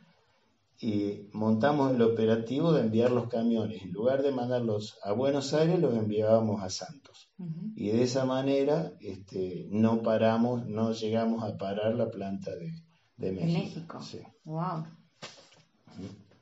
y 0.80 1.30
montamos 1.34 1.94
el 1.94 2.02
operativo 2.02 2.74
de 2.74 2.82
enviar 2.82 3.12
los 3.12 3.28
camiones. 3.28 3.84
En 3.84 3.92
lugar 3.92 4.24
de 4.24 4.32
mandarlos 4.32 4.98
a 5.04 5.12
Buenos 5.12 5.54
Aires, 5.54 5.80
los 5.80 5.94
enviábamos 5.96 6.64
a 6.64 6.70
Santos. 6.70 7.30
Y 7.76 7.90
de 7.90 8.04
esa 8.04 8.26
manera 8.26 8.94
este, 9.00 9.68
no 9.70 10.02
paramos, 10.02 10.66
no 10.68 10.92
llegamos 10.92 11.44
a 11.44 11.58
parar 11.58 11.96
la 11.96 12.10
planta 12.10 12.52
de, 12.52 12.72
de 13.18 13.32
México. 13.32 13.48
De 13.48 13.60
México. 13.60 14.02
Sí. 14.02 14.22
¡Wow! 14.44 14.86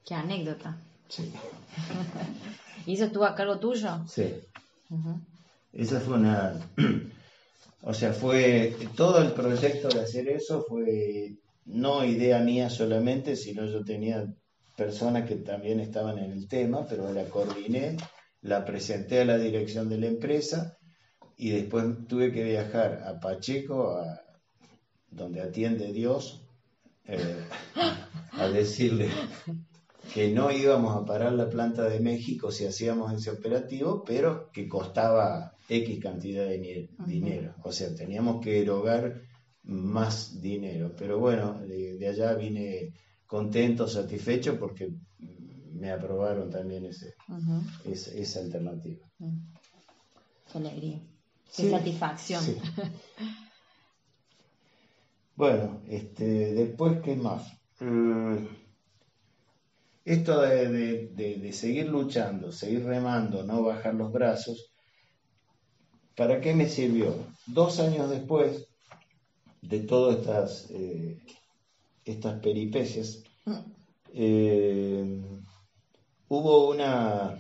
¡Qué 0.06 0.14
anécdota! 0.14 0.78
Sí. 1.08 1.32
¿Y 2.86 2.94
eso 2.94 3.06
estuvo 3.06 3.26
a 3.26 3.36
cargo 3.36 3.60
tuyo? 3.60 3.90
Sí. 4.08 4.34
Esa 5.74 6.00
fue 6.00 6.16
una. 6.16 6.60
o 7.84 7.94
sea, 7.94 8.14
fue. 8.14 8.76
Todo 8.96 9.22
el 9.22 9.34
proyecto 9.34 9.90
de 9.90 10.02
hacer 10.02 10.28
eso 10.30 10.66
fue 10.68 11.38
no 11.66 12.04
idea 12.04 12.40
mía 12.40 12.70
solamente, 12.70 13.36
sino 13.36 13.66
yo 13.66 13.84
tenía 13.84 14.26
personas 14.76 15.28
que 15.28 15.36
también 15.36 15.80
estaban 15.80 16.18
en 16.18 16.32
el 16.32 16.48
tema, 16.48 16.88
pero 16.88 17.14
la 17.14 17.26
coordiné, 17.26 17.98
la 18.42 18.66
presenté 18.66 19.22
a 19.22 19.26
la 19.26 19.38
dirección 19.38 19.90
de 19.90 19.98
la 19.98 20.08
empresa 20.08 20.78
y 21.38 21.52
después 21.52 21.86
tuve 22.08 22.32
que 22.32 22.44
viajar 22.44 23.04
a 23.06 23.20
Pacheco, 23.20 23.98
a, 23.98 24.22
donde 25.12 25.42
atiende 25.42 25.92
Dios, 25.94 26.42
eh, 27.06 27.44
a 28.32 28.48
decirle 28.48 29.10
que 30.14 30.32
no 30.32 30.52
íbamos 30.52 30.96
a 30.96 31.06
parar 31.06 31.34
la 31.34 31.50
planta 31.50 31.88
de 31.88 32.00
México 32.00 32.52
si 32.52 32.66
hacíamos 32.66 33.14
ese 33.14 33.32
operativo, 33.32 34.04
pero 34.04 34.50
que 34.52 34.68
costaba 34.68 35.56
X 35.68 36.00
cantidad 36.02 36.46
de 36.46 36.90
dinero. 37.06 37.56
O 37.64 37.72
sea, 37.72 37.94
teníamos 37.94 38.44
que 38.44 38.62
erogar 38.62 39.22
más 39.64 40.42
dinero. 40.42 40.94
Pero 40.98 41.20
bueno, 41.20 41.60
de, 41.62 42.08
allá 42.08 42.34
vine 42.34 42.94
contento, 43.26 43.88
satisfecho 43.88 44.60
porque 44.60 44.92
me 45.74 45.92
aprobaron 45.92 46.50
también 46.50 46.86
ese, 46.86 47.16
esa, 47.86 48.40
alternativa. 48.40 49.06
Qué 50.52 50.58
alegría, 50.58 51.00
qué 51.56 51.70
satisfacción. 51.70 52.44
bueno, 55.36 55.82
este, 55.88 56.54
después, 56.54 57.00
¿qué 57.02 57.16
más? 57.16 57.54
Esto 60.06 60.42
de, 60.42 61.08
de, 61.08 61.54
seguir 61.54 61.88
luchando, 61.88 62.52
seguir 62.52 62.86
remando, 62.86 63.44
no 63.44 63.64
bajar 63.64 63.94
los 63.96 64.12
brazos, 64.12 64.72
¿para 66.16 66.42
qué 66.42 66.54
me 66.54 66.68
sirvió? 66.68 67.16
Dos 67.46 67.80
años 67.80 68.10
después, 68.10 68.68
de 69.62 69.82
todas 69.82 70.20
estas, 70.20 70.72
eh, 70.72 71.20
estas 72.06 72.40
peripecias, 72.40 73.24
eh, 74.14 75.22
hubo 76.30 76.70
una, 76.70 77.40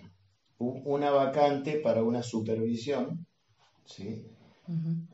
una 0.59 1.11
vacante 1.11 1.79
para 1.79 2.03
una 2.03 2.21
supervisión, 2.21 3.25
¿sí? 3.85 4.25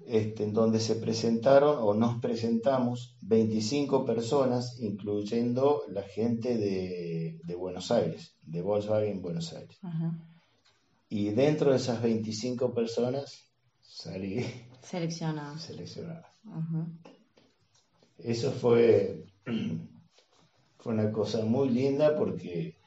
Este, 0.06 0.44
en 0.44 0.54
donde 0.54 0.80
se 0.80 0.96
presentaron 0.96 1.78
o 1.80 1.94
nos 1.94 2.20
presentamos 2.20 3.18
25 3.22 4.06
personas, 4.06 4.78
incluyendo 4.80 5.84
la 5.89 6.04
gente 6.04 6.58
de, 6.58 7.39
de 7.44 7.56
Buenos 7.56 7.91
Aires, 7.91 8.36
de 8.44 8.62
Volkswagen 8.62 9.22
Buenos 9.22 9.54
Aires. 9.54 9.78
Y 11.10 11.30
dentro 11.30 11.72
de 11.72 11.78
esas 11.78 12.02
25 12.02 12.74
personas 12.74 13.50
salí 13.82 14.46
seleccionado. 14.82 15.58
seleccionado. 15.58 16.26
Eso 18.18 18.52
fue, 18.52 19.26
fue 20.78 20.94
una 20.94 21.12
cosa 21.12 21.44
muy 21.46 21.70
linda 21.70 22.15
porque 22.18 22.78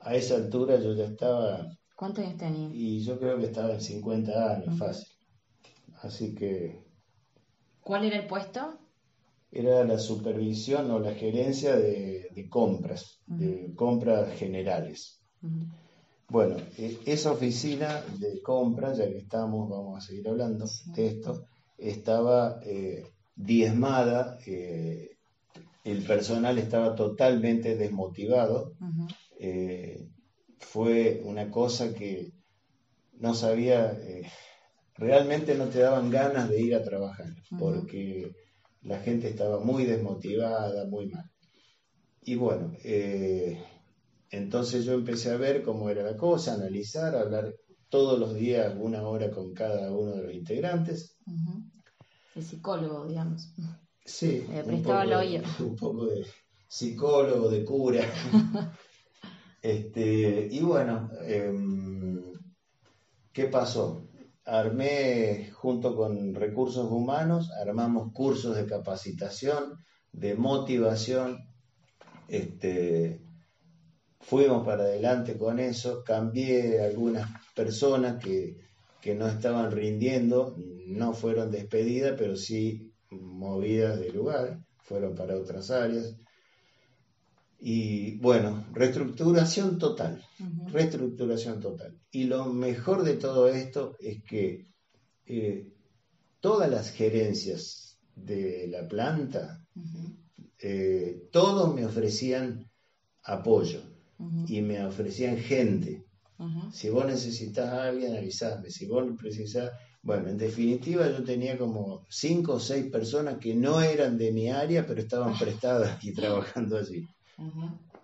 a 0.00 0.14
esa 0.14 0.36
altura 0.36 0.80
yo 0.80 0.94
ya 0.94 1.06
estaba... 1.06 1.66
¿Cuántos 1.96 2.24
años 2.24 2.38
tenía? 2.38 2.68
Y 2.72 3.02
yo 3.02 3.18
creo 3.18 3.38
que 3.38 3.46
estaba 3.46 3.72
en 3.72 3.80
50 3.80 4.54
años, 4.54 4.78
fácil. 4.78 5.15
Así 6.06 6.34
que... 6.34 6.80
¿Cuál 7.82 8.04
era 8.04 8.16
el 8.16 8.26
puesto? 8.26 8.78
Era 9.50 9.84
la 9.84 9.98
supervisión 9.98 10.90
o 10.90 10.98
la 10.98 11.14
gerencia 11.14 11.76
de, 11.76 12.46
compras, 12.48 13.20
de 13.26 13.72
compras 13.74 14.32
generales. 14.38 15.20
Bueno, 16.28 16.56
e, 16.76 16.98
esa 17.06 17.32
oficina 17.32 18.02
de 18.18 18.42
compras, 18.42 18.98
ya 18.98 19.06
que 19.08 19.18
estamos, 19.18 19.68
vamos 19.68 19.98
a 19.98 20.06
seguir 20.06 20.28
hablando 20.28 20.66
de 20.94 21.06
esto, 21.06 21.46
estaba 21.78 22.60
eh, 22.64 23.04
diezmada, 23.34 24.38
eh, 24.46 25.16
el 25.84 26.04
personal 26.04 26.58
estaba 26.58 26.94
totalmente 26.94 27.76
desmotivado. 27.76 28.72
Eh, 29.38 30.08
fue 30.58 31.20
una 31.24 31.50
cosa 31.50 31.94
que 31.94 32.32
no 33.18 33.34
sabía, 33.34 33.96
realmente 34.98 35.54
no 35.54 35.66
te 35.66 35.80
daban 35.80 36.10
ganas 36.10 36.48
de 36.48 36.60
ir 36.60 36.74
a 36.74 36.82
trabajar, 36.82 37.34
porque 37.58 38.32
la 38.82 39.00
gente 39.00 39.28
estaba 39.28 39.60
muy 39.60 39.84
desmotivada, 39.84 40.86
muy 40.86 41.08
mal. 41.08 41.30
Y 42.22 42.34
bueno, 42.34 42.72
entonces 44.30 44.84
yo 44.84 44.94
empecé 44.94 45.30
a 45.30 45.36
ver 45.36 45.62
cómo 45.62 45.90
era 45.90 46.02
la 46.02 46.16
cosa, 46.16 46.54
analizar, 46.54 47.14
hablar 47.14 47.54
todos 47.88 48.18
los 48.18 48.34
días 48.34 48.74
una 48.78 49.02
hora 49.02 49.30
con 49.30 49.54
cada 49.54 49.92
uno 49.92 50.16
de 50.16 50.22
los 50.24 50.34
integrantes. 50.34 51.16
El 52.34 52.42
psicólogo, 52.42 53.06
digamos. 53.06 53.54
Sí. 54.04 54.46
Le 54.50 54.64
prestaba 54.64 55.04
el 55.04 55.12
oído. 55.14 55.44
Un 55.60 55.76
poco 55.76 56.06
de 56.06 56.26
psicólogo, 56.68 57.48
de 57.48 57.64
cura. 57.64 58.04
este, 59.62 60.48
y 60.50 60.60
bueno, 60.60 61.10
em, 61.24 62.22
¿qué 63.32 63.44
pasó? 63.46 64.05
Armé 64.46 65.50
junto 65.52 65.96
con 65.96 66.34
recursos 66.34 66.90
humanos, 66.90 67.50
armamos 67.50 68.12
cursos 68.12 68.56
de 68.56 68.64
capacitación, 68.64 69.84
de 70.12 70.34
motivación, 70.34 71.38
este, 72.28 73.20
fuimos 74.20 74.64
para 74.64 74.84
adelante 74.84 75.36
con 75.36 75.58
eso, 75.58 76.02
cambié 76.04 76.80
algunas 76.80 77.28
personas 77.54 78.22
que, 78.22 78.64
no 79.14 79.28
estaban 79.28 79.70
rindiendo, 79.70 80.56
no 80.88 81.12
fueron 81.12 81.52
despedidas, 81.52 82.16
pero 82.18 82.34
sí 82.34 82.92
movidas 83.10 84.00
de 84.00 84.10
lugar, 84.10 84.58
fueron 84.78 85.14
para 85.14 85.36
otras 85.36 85.70
áreas. 85.70 86.16
Y 87.58 88.18
bueno, 88.18 88.66
reestructuración 88.72 89.78
total, 89.78 90.22
reestructuración 90.72 91.60
total. 91.60 91.98
Y 92.10 92.24
lo 92.24 92.46
mejor 92.46 93.02
de 93.02 93.14
todo 93.14 93.48
esto 93.48 93.96
es 93.98 94.22
que 94.24 94.66
eh, 95.26 95.66
todas 96.40 96.70
las 96.70 96.90
gerencias 96.92 97.98
de 98.14 98.68
la 98.68 98.86
planta, 98.86 99.64
eh, 100.58 101.28
todos 101.32 101.74
me 101.74 101.84
ofrecían 101.84 102.70
apoyo 103.24 103.80
y 104.46 104.62
me 104.62 104.84
ofrecían 104.84 105.36
gente. 105.38 106.04
Si 106.72 106.90
vos 106.90 107.06
necesitas 107.06 107.72
a 107.72 107.84
alguien, 107.88 108.16
avisame. 108.16 108.70
Si 108.70 108.86
vos 108.86 109.04
precisás, 109.18 109.70
Bueno, 110.02 110.28
en 110.28 110.38
definitiva 110.38 111.08
yo 111.10 111.24
tenía 111.24 111.58
como 111.58 112.06
cinco 112.08 112.54
o 112.54 112.60
seis 112.60 112.86
personas 112.92 113.38
que 113.38 113.54
no 113.56 113.80
eran 113.80 114.16
de 114.16 114.30
mi 114.32 114.48
área, 114.50 114.86
pero 114.86 115.00
estaban 115.00 115.34
prestadas 115.38 116.02
y 116.04 116.12
trabajando 116.12 116.76
allí. 116.78 117.04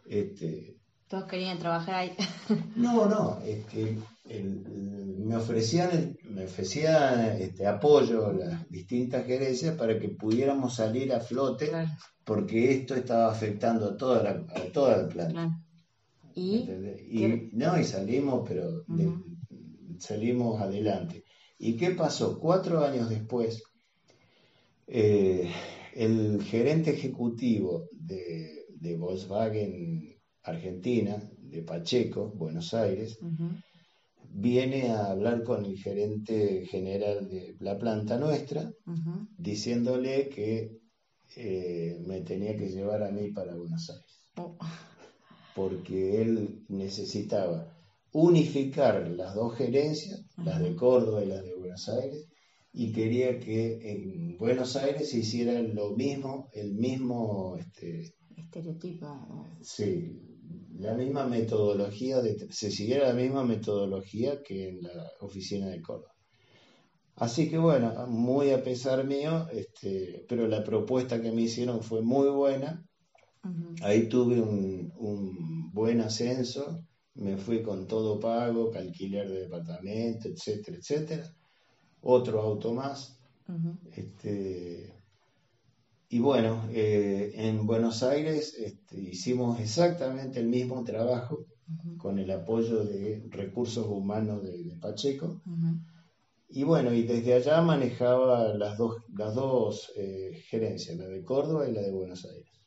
Este, 0.06 0.76
Todos 1.08 1.24
querían 1.24 1.58
trabajar 1.58 1.94
ahí. 1.94 2.16
no, 2.76 3.06
no, 3.06 3.38
es 3.44 3.64
que 3.66 3.98
me 5.32 5.36
ofrecían, 5.36 6.16
me 6.24 6.44
ofrecían 6.44 7.40
este, 7.40 7.66
apoyo 7.66 8.26
a 8.26 8.32
las 8.32 8.68
distintas 8.68 9.26
gerencias 9.26 9.76
para 9.76 9.98
que 9.98 10.08
pudiéramos 10.10 10.74
salir 10.76 11.12
a 11.12 11.20
flote, 11.20 11.70
porque 12.24 12.72
esto 12.72 12.94
estaba 12.94 13.30
afectando 13.30 13.90
a 13.90 13.96
toda 13.96 14.22
la, 14.22 14.30
a 14.30 14.72
toda 14.72 15.02
la 15.02 15.08
planta. 15.08 15.58
¿Y? 16.34 16.68
no, 17.52 17.78
y 17.78 17.84
salimos, 17.84 18.48
pero 18.48 18.84
salimos 19.98 20.60
adelante. 20.60 21.24
¿Y 21.58 21.76
qué 21.76 21.90
pasó? 21.90 22.38
Cuatro 22.40 22.84
años 22.84 23.08
después, 23.08 23.62
eh, 24.86 25.50
el 25.94 26.42
gerente 26.42 26.90
ejecutivo 26.90 27.88
de, 27.92 28.61
Volkswagen 28.96 30.12
Argentina, 30.44 31.22
de 31.38 31.62
Pacheco, 31.62 32.32
Buenos 32.34 32.74
Aires, 32.74 33.18
viene 34.28 34.90
a 34.90 35.10
hablar 35.10 35.44
con 35.44 35.64
el 35.64 35.78
gerente 35.78 36.66
general 36.66 37.28
de 37.28 37.54
la 37.60 37.78
planta 37.78 38.18
nuestra, 38.18 38.72
diciéndole 39.36 40.28
que 40.28 40.78
eh, 41.36 41.98
me 42.06 42.20
tenía 42.22 42.56
que 42.56 42.70
llevar 42.70 43.02
a 43.02 43.10
mí 43.10 43.30
para 43.30 43.54
Buenos 43.54 43.88
Aires. 43.90 44.20
Oh. 44.36 44.56
Porque 45.54 46.22
él 46.22 46.64
necesitaba 46.68 47.76
unificar 48.12 49.08
las 49.08 49.34
dos 49.34 49.56
gerencias, 49.56 50.24
las 50.36 50.60
de 50.60 50.74
Córdoba 50.74 51.22
y 51.22 51.28
las 51.28 51.44
de 51.44 51.54
Buenos 51.54 51.88
Aires, 51.88 52.28
y 52.72 52.92
quería 52.92 53.38
que 53.38 53.92
en 53.92 54.38
Buenos 54.38 54.76
Aires 54.76 55.10
se 55.10 55.18
hiciera 55.18 55.60
lo 55.60 55.94
mismo, 55.94 56.48
el 56.52 56.74
mismo 56.74 57.56
este, 57.58 58.14
Sí, 59.60 60.20
la 60.78 60.94
misma 60.94 61.26
metodología, 61.26 62.20
de, 62.20 62.48
se 62.50 62.70
siguiera 62.70 63.08
la 63.08 63.14
misma 63.14 63.44
metodología 63.44 64.42
que 64.42 64.68
en 64.68 64.82
la 64.82 65.10
oficina 65.20 65.68
de 65.68 65.80
Córdoba. 65.80 66.14
Así 67.16 67.50
que 67.50 67.58
bueno, 67.58 68.06
muy 68.08 68.50
a 68.50 68.62
pesar 68.62 69.04
mío, 69.04 69.46
este, 69.52 70.24
pero 70.28 70.48
la 70.48 70.64
propuesta 70.64 71.20
que 71.20 71.32
me 71.32 71.42
hicieron 71.42 71.82
fue 71.82 72.02
muy 72.02 72.28
buena. 72.28 72.84
Ahí 73.82 74.08
tuve 74.08 74.40
un, 74.40 74.92
un 74.96 75.70
buen 75.72 76.00
ascenso 76.00 76.84
me 77.14 77.36
fui 77.36 77.62
con 77.62 77.86
todo 77.86 78.18
pago, 78.18 78.72
alquiler 78.74 79.28
de 79.28 79.40
departamento, 79.42 80.28
etcétera, 80.28 80.78
etcétera. 80.78 81.34
Otro 82.02 82.40
auto 82.40 82.72
más. 82.72 83.18
este, 83.92 85.01
y 86.12 86.18
bueno, 86.18 86.68
eh, 86.70 87.32
en 87.36 87.66
Buenos 87.66 88.02
Aires 88.02 88.54
este, 88.58 89.00
hicimos 89.00 89.58
exactamente 89.60 90.40
el 90.40 90.48
mismo 90.48 90.84
trabajo 90.84 91.46
con 91.96 92.18
el 92.18 92.30
apoyo 92.30 92.84
de 92.84 93.26
recursos 93.30 93.86
humanos 93.86 94.42
de, 94.42 94.76
Pacheco. 94.78 95.40
Y 96.50 96.64
bueno, 96.64 96.92
y 96.92 97.04
desde 97.04 97.32
allá 97.32 97.62
manejaba 97.62 98.52
las 98.52 98.76
dos, 98.76 98.96
las 99.16 99.34
dos 99.34 99.90
eh, 99.96 100.42
gerencias, 100.50 100.98
la 100.98 101.06
de 101.06 101.24
Córdoba 101.24 101.66
y 101.66 101.72
la 101.72 101.80
de 101.80 101.92
Buenos 101.92 102.26
Aires. 102.26 102.60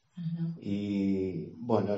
Y 0.59 1.45
bueno, 1.57 1.97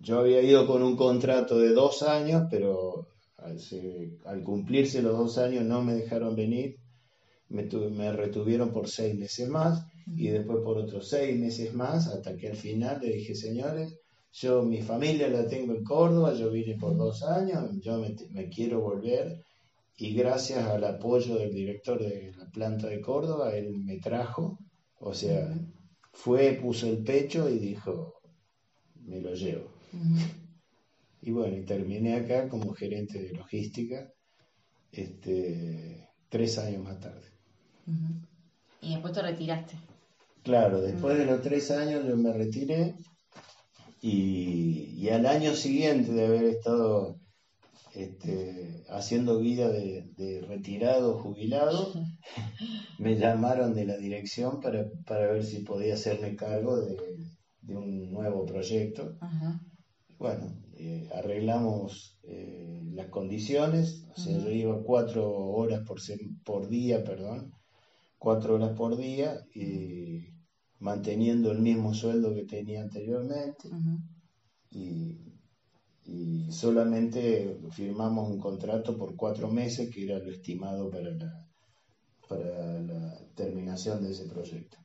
yo 0.00 0.18
había 0.18 0.42
ido 0.42 0.66
con 0.66 0.82
un 0.82 0.96
contrato 0.96 1.60
de 1.60 1.74
dos 1.74 2.02
años, 2.02 2.48
pero 2.50 3.06
al, 3.36 4.42
cumplirse 4.42 5.00
los 5.00 5.16
dos 5.16 5.38
años 5.38 5.64
no 5.64 5.84
me 5.84 5.94
dejaron 5.94 6.34
venir, 6.34 6.80
me, 7.50 7.68
me, 7.92 8.10
retuvieron 8.10 8.72
por 8.72 8.88
seis 8.88 9.16
meses 9.16 9.48
más 9.48 9.86
y 10.06 10.28
después 10.28 10.58
por 10.62 10.78
otros 10.78 11.08
seis 11.08 11.38
meses 11.38 11.74
más, 11.74 12.06
hasta 12.06 12.36
que 12.36 12.48
al 12.48 12.56
final 12.56 13.00
le 13.00 13.12
dije, 13.12 13.34
señores, 13.34 13.98
yo 14.32 14.62
mi 14.62 14.82
familia 14.82 15.28
la 15.28 15.48
tengo 15.48 15.74
en 15.74 15.82
Córdoba, 15.82 16.34
yo 16.34 16.50
vine 16.50 16.76
por 16.76 16.96
dos 16.96 17.22
años, 17.22 17.70
yo 17.80 17.98
me, 17.98 18.48
quiero 18.48 18.80
volver 18.80 19.42
y 19.96 20.14
gracias 20.14 20.64
al 20.66 20.84
apoyo 20.84 21.36
del 21.36 21.52
director 21.54 21.98
de 21.98 22.32
la 22.36 22.46
planta 22.50 22.86
de 22.86 23.00
Córdoba, 23.00 23.56
él 23.56 23.78
me 23.78 23.98
trajo, 23.98 24.58
o 24.98 25.14
sea, 25.14 25.52
fue, 26.12 26.58
puso 26.62 26.86
el 26.86 27.02
pecho 27.02 27.48
y 27.48 27.58
dijo, 27.58 28.14
me 29.06 29.20
lo 29.20 29.34
llevo. 29.34 29.70
Y 31.22 31.30
bueno, 31.32 31.56
y 31.56 31.64
terminé 31.64 32.14
acá 32.14 32.48
como 32.48 32.74
gerente 32.74 33.22
de 33.22 33.32
logística 33.32 34.12
este, 34.92 36.08
tres 36.28 36.58
años 36.58 36.84
más 36.84 37.00
tarde. 37.00 37.28
Y 38.82 38.92
después 38.92 39.12
te 39.14 39.22
retiraste. 39.22 39.76
Claro, 40.46 40.80
después 40.80 41.18
de 41.18 41.26
los 41.26 41.42
tres 41.42 41.72
años 41.72 42.06
yo 42.06 42.16
me 42.16 42.32
retiré 42.32 42.94
y, 44.00 45.08
al 45.08 45.26
año 45.26 45.52
siguiente 45.54 46.12
de 46.12 46.24
haber 46.24 46.44
estado 46.44 47.16
este, 47.92 48.84
haciendo 48.88 49.40
vida 49.40 49.68
de, 49.68 50.44
retirado, 50.46 51.18
jubilado, 51.18 51.92
me 53.00 53.18
llamaron 53.18 53.74
de 53.74 53.86
la 53.86 53.96
dirección 53.96 54.60
para, 54.60 54.84
ver 55.08 55.42
si 55.42 55.64
podía 55.64 55.94
hacerme 55.94 56.36
cargo 56.36 56.76
de, 56.76 56.96
un 57.74 58.12
nuevo 58.12 58.46
proyecto. 58.46 59.18
Bueno, 60.16 60.46
eh, 60.76 61.08
arreglamos 61.12 62.20
eh, 62.22 62.82
las 62.92 63.08
condiciones, 63.08 64.06
o 64.16 64.20
sea, 64.20 64.38
yo 64.38 64.50
iba 64.50 64.80
cuatro 64.84 65.28
horas 65.28 65.82
por, 65.84 65.98
por 66.44 66.68
día, 66.68 67.02
perdón, 67.02 67.52
cuatro 68.16 68.54
horas 68.54 68.76
por 68.76 68.96
día, 68.96 69.40
y 69.52 70.35
manteniendo 70.80 71.52
el 71.52 71.60
mismo 71.60 71.94
sueldo 71.94 72.34
que 72.34 72.44
tenía 72.44 72.82
anteriormente, 72.82 73.68
y, 74.70 75.22
solamente 76.50 77.58
firmamos 77.72 78.30
un 78.30 78.38
contrato 78.38 78.96
por 78.96 79.16
cuatro 79.16 79.48
meses, 79.48 79.92
que 79.92 80.04
era 80.04 80.18
lo 80.18 80.30
estimado 80.30 80.88
para 80.88 81.10
la, 81.10 81.48
para 82.28 82.80
la 82.80 83.18
terminación 83.34 84.02
de 84.02 84.12
ese 84.12 84.26
proyecto. 84.26 84.78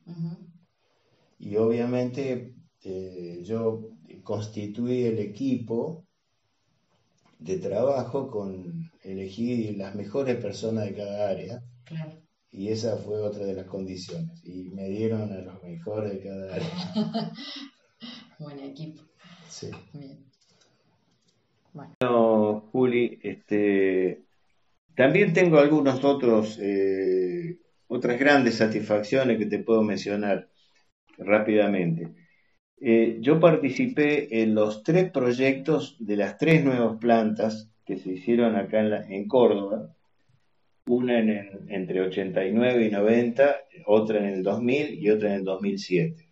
Y 1.38 1.56
obviamente 1.56 2.54
eh, 2.82 3.42
yo 3.44 3.88
constituí 4.24 5.04
el 5.04 5.18
equipo 5.20 6.04
de 7.38 7.58
trabajo 7.58 8.30
con 8.30 8.90
elegir 9.02 9.76
las 9.76 9.94
mejores 9.94 10.36
personas 10.36 10.84
de 10.86 10.94
cada 10.94 11.28
área. 11.28 11.62
Y 12.52 12.68
esa 12.68 12.96
fue 12.96 13.20
otra 13.20 13.44
de 13.44 13.54
las 13.54 13.66
condiciones. 13.66 14.40
Y 14.44 14.70
me 14.70 14.88
dieron 14.88 15.32
a 15.32 15.38
los 15.38 15.62
mejores 15.62 16.12
de 16.12 16.20
cada 16.20 16.54
área. 16.54 16.68
Buen 18.38 18.60
equipo. 18.60 19.02
Sí. 19.48 19.70
Bueno. 21.72 22.68
Juli, 22.70 23.18
este, 23.22 24.22
también 24.94 25.32
tengo 25.32 25.58
algunos 25.58 26.04
otros, 26.04 26.58
eh, 26.60 27.58
otras 27.88 28.18
grandes 28.18 28.56
satisfacciones 28.56 29.38
que 29.38 29.46
te 29.46 29.58
puedo 29.60 29.82
mencionar 29.82 30.50
rápidamente. 31.18 32.12
Eh, 32.80 33.18
yo 33.20 33.38
participé 33.38 34.42
en 34.42 34.54
los 34.54 34.82
tres 34.82 35.10
proyectos 35.10 35.96
de 36.00 36.16
las 36.16 36.36
tres 36.36 36.64
nuevas 36.64 36.98
plantas 36.98 37.70
que 37.84 37.96
se 37.96 38.12
hicieron 38.12 38.56
acá 38.56 38.80
en, 39.08 39.28
Córdoba, 39.28 39.94
una 40.86 41.18
en, 41.18 41.66
entre 41.68 42.00
89 42.00 42.86
y 42.86 42.90
90, 42.90 43.56
otra 43.86 44.18
en 44.18 44.26
el 44.26 44.42
2000 44.42 44.98
y 44.98 45.10
otra 45.10 45.30
en 45.30 45.34
el 45.36 45.44
2007. 45.44 46.28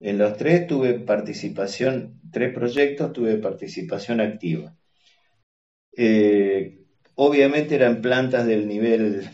En 0.00 0.18
los 0.18 0.36
tres 0.36 0.66
tuve 0.66 1.00
participación, 1.00 2.20
tres 2.30 2.54
proyectos 2.54 3.12
tuve 3.12 3.36
participación 3.38 4.20
activa. 4.20 4.76
Eh, 5.96 6.78
obviamente 7.16 7.74
eran 7.74 8.00
plantas 8.00 8.46
del 8.46 8.68
nivel, 8.68 9.28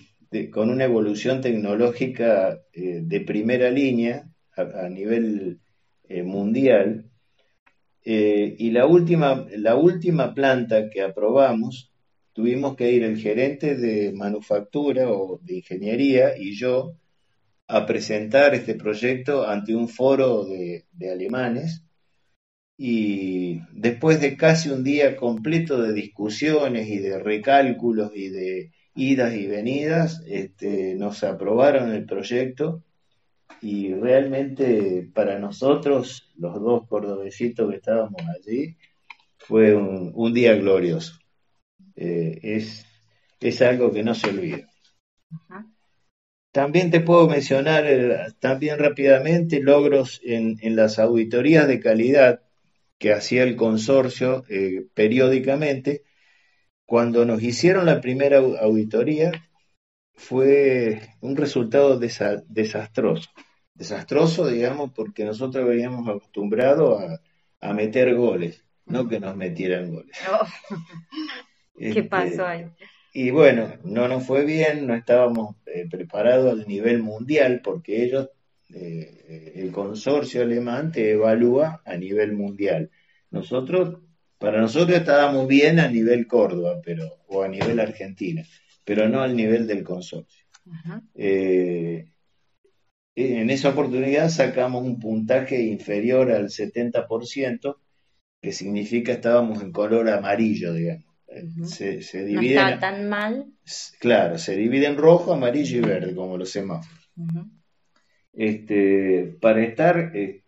con 0.51 0.71
una 0.71 0.85
evolución 0.85 1.43
tecnológica 1.43 2.59
eh, 2.73 3.01
de 3.03 3.21
primera 3.21 3.71
línea, 3.71 4.25
a 4.57 4.89
nivel 4.89 5.61
eh, 6.09 6.23
mundial. 6.23 7.11
Y 8.07 8.71
la 8.71 8.87
última, 8.87 9.47
la 9.57 9.77
última 9.77 10.35
planta 10.35 10.91
que 10.91 11.01
aprobamos, 11.01 11.94
tuvimos 12.35 12.77
que 12.77 12.93
ir 12.93 13.05
el 13.05 13.17
gerente 13.19 13.77
de 13.77 14.13
manufactura 14.13 15.11
o 15.11 15.41
de 15.43 15.57
ingeniería 15.57 16.37
y 16.37 16.55
yo 16.55 16.97
a 17.67 17.87
presentar 17.87 18.55
este 18.55 18.75
proyecto 18.75 19.49
ante 19.49 19.75
un 19.75 19.89
foro 19.89 20.45
de, 20.45 20.85
alemanes. 21.11 21.83
Y 22.77 23.61
después 23.73 24.21
de 24.21 24.37
casi 24.37 24.69
un 24.69 24.85
día 24.85 25.17
completo 25.17 25.81
de 25.81 25.93
discusiones 25.95 26.89
y 26.89 26.99
de 26.99 27.19
recálculos 27.19 28.11
y 28.15 28.29
de 28.29 28.73
idas 28.97 29.35
y 29.35 29.47
venidas, 29.47 30.23
este, 30.27 30.95
nos 30.97 31.25
aprobaron 31.25 31.93
el 31.93 32.05
proyecto 32.05 32.83
y 33.65 33.95
realmente 33.95 35.09
para 35.15 35.39
nosotros, 35.39 36.31
los 36.37 36.61
dos 36.61 36.87
cordobesitos 36.87 37.71
que 37.71 37.77
estábamos 37.77 38.21
allí, 38.23 38.77
fue 39.39 39.75
un, 39.75 40.35
día 40.35 40.55
glorioso. 40.55 41.19
Eh, 41.97 42.39
es, 42.43 42.85
es 43.41 43.63
algo 43.63 43.93
que 43.93 44.03
no 44.03 44.15
se 44.15 44.29
olvida. 44.29 44.69
También 46.55 46.93
te 46.93 47.01
puedo 47.01 47.29
mencionar 47.29 47.85
eh, 47.85 48.17
también 48.39 48.79
rápidamente 48.79 49.61
logros 49.61 50.21
en, 50.23 50.57
las 50.77 51.01
auditorías 51.01 51.67
de 51.67 51.81
calidad 51.81 52.43
que 52.99 53.13
hacía 53.13 53.43
el 53.43 53.57
consorcio 53.57 54.45
eh, 54.49 54.87
periódicamente. 54.95 56.05
Cuando 56.87 57.25
nos 57.25 57.43
hicieron 57.43 57.87
la 57.87 58.01
primera 58.01 58.39
auditoría 58.39 59.33
fue 60.15 61.01
un 61.21 61.37
resultado 61.37 61.99
desastroso. 61.99 63.31
Desastroso, 63.75 64.47
digamos, 64.47 64.93
porque 64.95 65.25
nosotros 65.25 65.67
veníamos 65.67 66.09
acostumbrados 66.09 67.03
a, 67.61 67.73
meter 67.73 68.15
goles, 68.15 68.65
no 68.87 69.09
que 69.09 69.19
nos 69.19 69.35
metieran 69.37 69.91
goles. 69.93 70.17
¿Qué 70.17 70.31
este, 71.77 72.05
pasó 72.05 72.47
ahí? 72.47 72.67
Y 73.13 73.31
bueno, 73.31 73.75
no 73.85 74.09
nos 74.09 74.27
fue 74.27 74.45
bien, 74.45 74.87
no 74.87 74.95
estábamos 74.97 75.57
eh, 75.67 75.87
preparados 75.89 76.53
al 76.53 76.67
nivel 76.67 77.01
mundial 77.01 77.61
porque 77.63 78.03
ellos, 78.03 78.29
eh, 78.71 79.53
el 79.55 79.71
consorcio 79.71 80.43
alemán 80.43 80.91
te 80.91 81.13
evalúa 81.13 81.81
a 81.85 81.97
nivel 81.97 82.33
mundial. 82.33 82.91
Nosotros, 83.31 84.01
para 84.37 84.61
nosotros 84.61 84.99
estábamos 84.99 85.47
bien 85.47 85.79
a 85.79 85.89
nivel 85.89 86.27
Córdoba, 86.27 86.81
pero, 86.85 87.19
o 87.29 87.45
a 87.45 87.49
nivel 87.49 87.79
Argentina, 87.79 88.45
pero 88.85 89.09
no 89.09 89.23
al 89.23 89.37
nivel 89.37 89.69
del 89.69 89.85
consorcio. 89.85 90.45
Eh, 91.15 92.09
en 93.15 93.51
esa 93.51 93.69
oportunidad 93.69 94.29
sacamos 94.29 94.85
un 94.85 94.99
puntaje 94.99 95.63
inferior 95.63 96.33
al 96.33 96.49
70%, 96.49 97.77
que 98.43 98.53
significa 98.53 99.13
estábamos 99.13 99.63
en 99.63 99.71
color 99.71 100.11
amarillo, 100.11 100.73
digamos 100.73 101.14
se, 101.65 102.25
divide. 102.25 102.55
No 102.55 102.69
está 102.69 102.81
tan 102.81 103.09
mal. 103.09 103.47
Claro, 103.99 104.39
se 104.39 104.57
divide 104.57 104.87
en 104.87 104.97
rojo, 104.97 105.33
amarillo 105.33 105.79
y 105.79 105.81
verde, 105.81 106.15
como 106.15 106.37
los 106.37 106.51
semáforos. 106.51 107.09
este, 108.33 109.37
para 109.41 109.63
estar, 109.63 110.13
eh, 110.15 110.43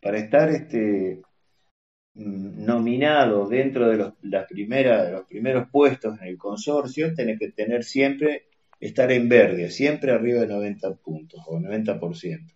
para 0.00 0.18
estar 0.18 0.50
este, 0.50 1.22
nominado 2.14 3.48
dentro 3.48 3.88
de 3.88 3.96
los, 3.96 4.14
las 4.22 4.46
primeras, 4.46 5.06
de 5.06 5.12
los 5.12 5.26
primeros 5.26 5.68
puestos 5.70 6.20
en 6.20 6.28
el 6.28 6.38
consorcio, 6.38 7.14
tenés 7.14 7.38
que 7.38 7.50
tener 7.50 7.84
siempre, 7.84 8.48
estar 8.80 9.10
en 9.12 9.28
verde, 9.28 9.70
siempre 9.70 10.12
arriba 10.12 10.40
de 10.40 10.48
90 10.48 10.94
puntos 10.96 11.40
o 11.46 11.58
90%. 11.58 12.52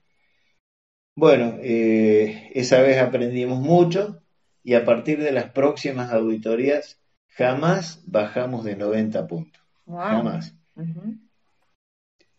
Bueno, 1.14 1.59
eh, 1.62 2.50
esa 2.55 2.83
vez 2.83 2.98
aprendimos 2.98 3.61
mucho 3.61 4.22
y 4.62 4.74
a 4.74 4.85
partir 4.85 5.22
de 5.22 5.33
las 5.33 5.50
próximas 5.50 6.12
auditorías 6.12 7.00
Jamás 7.37 8.03
bajamos 8.07 8.64
de 8.64 8.77
90 8.77 9.27
puntos. 9.27 9.62
Jamás. 9.87 10.55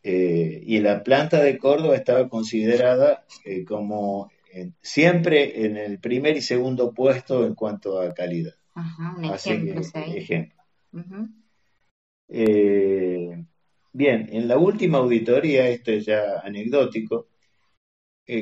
Eh, 0.01 0.63
y 0.65 0.79
la 0.79 1.03
planta 1.03 1.41
de 1.41 1.57
Córdoba 1.59 1.95
estaba 1.95 2.27
considerada 2.29 3.23
eh, 3.45 3.63
como 3.63 4.31
siempre 4.81 5.65
en 5.65 5.77
el 5.77 5.99
primer 5.99 6.35
y 6.37 6.41
segundo 6.41 6.93
puesto 6.93 7.45
en 7.45 7.53
cuanto 7.53 8.01
a 8.01 8.13
calidad. 8.13 8.55
Ajá, 8.73 9.15
un 9.15 9.25
ejemplo. 9.25 9.81
ejemplo. 10.15 10.63
Eh, 12.29 13.45
bien, 13.93 14.29
en 14.31 14.47
la 14.47 14.57
última 14.57 14.97
auditoría, 14.97 15.69
esto 15.69 15.91
es 15.91 16.07
ya 16.07 16.39
anecdótico, 16.43 17.27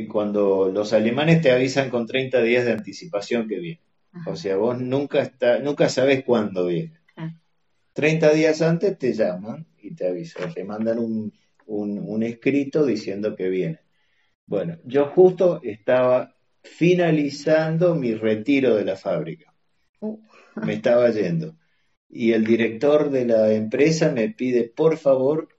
cuando 0.08 0.70
los 0.70 0.94
alemanes 0.94 1.42
te 1.42 1.52
avisan 1.52 1.90
con 1.90 2.08
30 2.08 2.42
días 2.42 2.64
de 2.66 2.72
anticipación 2.72 3.48
que 3.48 3.60
viene. 3.60 3.82
O 4.26 4.36
sea, 4.36 4.58
vos 4.58 4.80
nunca, 4.80 5.22
está, 5.22 5.60
nunca 5.60 5.90
sabes 5.90 6.24
cuándo 6.24 6.68
viene. 6.68 7.00
30 7.94 8.28
ah. 8.28 8.34
días 8.34 8.62
antes 8.62 8.98
te 8.98 9.14
llaman 9.14 9.68
y 9.78 9.94
te 9.94 10.08
avisan, 10.08 10.54
te 10.54 10.64
mandan 10.64 11.00
un, 11.00 11.34
un, 11.68 12.24
escrito 12.24 12.86
diciendo 12.86 13.36
que 13.36 13.50
viene. 13.50 13.80
Bueno, 14.46 14.78
yo 14.84 15.08
justo 15.08 15.60
estaba 15.64 16.36
finalizando 16.64 17.96
mi 17.96 18.14
retiro 18.16 18.76
de 18.76 18.86
la 18.86 18.96
fábrica. 18.96 19.54
Uh. 20.00 20.20
Me 20.56 20.74
estaba 20.74 21.10
yendo. 21.10 21.56
Y 22.10 22.32
el 22.32 22.46
director 22.46 23.10
de 23.10 23.26
la 23.26 23.54
empresa 23.54 24.12
me 24.12 24.30
pide, 24.30 24.64
por 24.64 24.98
favor, 24.98 25.50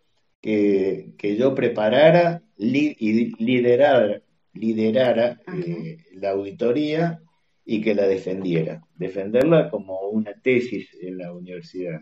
que, 0.40 1.12
que 1.18 1.36
yo 1.36 1.54
preparara 1.54 2.42
y 2.56 3.34
liderara, 3.44 4.22
liderara 4.54 5.40
eh, 5.52 5.98
la 6.12 6.30
auditoría 6.30 7.20
y 7.68 7.82
que 7.82 7.96
la 7.96 8.06
defendiera, 8.06 8.80
defenderla 8.94 9.68
como 9.68 10.08
una 10.08 10.32
tesis 10.40 10.88
en 11.02 11.18
la 11.18 11.32
universidad. 11.32 12.00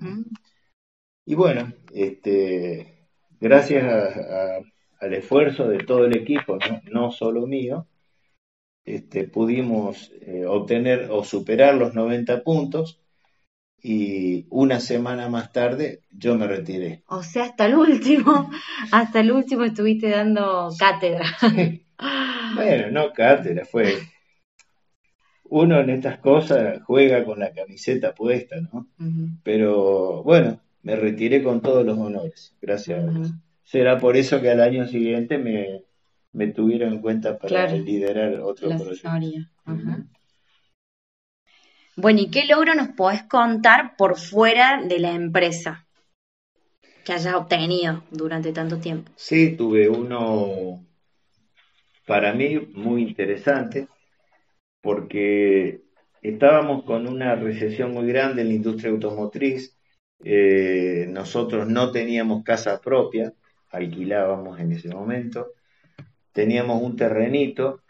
Y 1.25 1.35
bueno, 1.35 1.73
este, 1.93 3.09
gracias 3.41 3.83
al 5.01 5.15
esfuerzo 5.15 5.67
de 5.67 5.79
todo 5.79 6.05
el 6.05 6.17
equipo, 6.17 6.59
no, 6.93 7.11
solo 7.11 7.47
mío, 7.47 7.87
este, 8.85 9.27
pudimos 9.27 10.13
eh, 10.21 10.45
obtener 10.45 11.09
o 11.11 11.25
superar 11.25 11.77
los 11.77 11.95
90 11.95 12.43
puntos 12.43 13.01
y 13.83 14.47
una 14.51 14.81
semana 14.81 15.31
más 15.31 15.51
tarde 15.51 16.03
yo 16.11 16.37
me 16.37 16.47
retiré. 16.47 17.03
O 17.07 17.23
sea, 17.23 17.45
hasta 17.45 17.65
el 17.65 17.75
último, 17.75 18.51
hasta 18.93 19.21
el 19.21 19.33
último 19.33 19.65
estuviste 19.65 20.11
dando 20.11 20.71
cátedra. 20.79 21.25
Bueno, 22.55 22.91
no 22.91 23.13
cátedra, 23.13 23.65
fue 23.65 23.97
uno 25.55 25.79
en 25.79 25.89
estas 25.91 26.19
cosas 26.19 26.83
juega 26.83 27.25
con 27.25 27.39
la 27.39 27.53
camiseta 27.53 28.13
puesta, 28.13 28.57
¿no? 28.61 28.89
Pero 29.45 30.25
bueno, 30.25 30.61
me 30.83 30.97
retiré 30.97 31.45
con 31.45 31.61
todos 31.61 31.87
los 31.87 31.97
honores, 31.97 32.57
gracias 32.61 33.05
a 33.05 33.09
Dios. 33.09 33.33
Será 33.63 33.99
por 33.99 34.17
eso 34.17 34.41
que 34.41 34.51
al 34.51 34.61
año 34.61 34.89
siguiente 34.89 35.39
me, 35.39 35.83
me 36.33 36.49
tuvieron 36.49 36.95
en 36.95 37.01
cuenta 37.01 37.39
para 37.39 37.69
liderar 37.69 38.41
otro 38.41 38.69
proyecto. 38.71 39.09
Bueno, 41.97 42.21
¿y 42.21 42.31
qué 42.31 42.47
logro 42.47 42.75
nos 42.75 42.89
podés 42.89 43.23
contar 43.23 43.95
por 43.97 44.19
fuera 44.19 44.83
de 44.83 44.99
la 44.99 45.13
empresa 45.13 45.87
que 47.05 47.13
hayas 47.13 47.35
obtenido 47.35 48.03
durante 48.11 48.53
tanto 48.53 48.79
tiempo? 48.79 49.13
Sí, 49.15 49.55
tuve 49.57 49.89
uno 49.89 50.85
para 52.07 52.33
mí 52.35 52.59
muy 52.75 53.03
interesante 53.03 53.87
porque 54.85 55.81
estábamos 56.21 56.85
con 56.85 57.09
una 57.09 57.35
recesión 57.37 57.93
muy 57.93 58.07
grande 58.07 58.43
en 58.43 58.49
la 58.49 58.55
industria 58.55 58.91
automotriz, 58.91 59.79
eh, 60.23 61.07
nosotros 61.09 61.67
no 61.67 61.91
teníamos 61.91 62.45
casa 62.45 62.79
propia, 62.83 63.33
alquilábamos 63.71 64.61
en 64.61 64.73
ese 64.73 64.91
momento, 64.91 65.53
teníamos 66.33 66.83
un 66.83 66.97
terrenito 66.97 67.81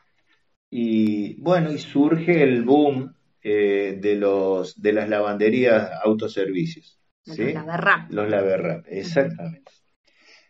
y 0.70 1.34
bueno, 1.42 1.72
y 1.72 1.78
surge 1.78 2.44
el 2.44 2.62
boom 2.62 3.12
eh, 3.42 3.98
de, 4.00 4.14
los, 4.14 4.80
de 4.80 4.92
las 4.92 5.08
lavanderías 5.08 5.90
autoservicios. 6.04 7.00
Los 7.26 7.38
Laverrap. 7.38 8.12
Los 8.12 8.30
Laverrap, 8.30 8.86
exactamente. 8.88 9.72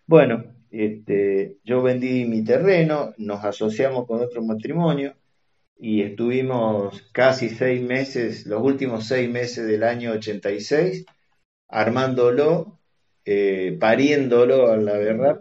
Bueno, 0.06 0.44
este, 0.70 1.56
yo 1.64 1.80
vendí 1.80 2.26
mi 2.26 2.44
terreno, 2.44 3.14
nos 3.16 3.42
asociamos 3.42 4.06
con 4.06 4.20
otro 4.20 4.42
matrimonio, 4.42 5.16
y 5.86 6.00
estuvimos 6.00 7.02
casi 7.12 7.50
seis 7.50 7.82
meses, 7.82 8.46
los 8.46 8.62
últimos 8.62 9.06
seis 9.06 9.28
meses 9.28 9.66
del 9.66 9.82
año 9.82 10.12
86, 10.12 11.04
armándolo, 11.68 12.80
eh, 13.26 13.76
pariéndolo 13.78 14.72
a 14.72 14.78
la 14.78 14.94
verdad. 14.94 15.38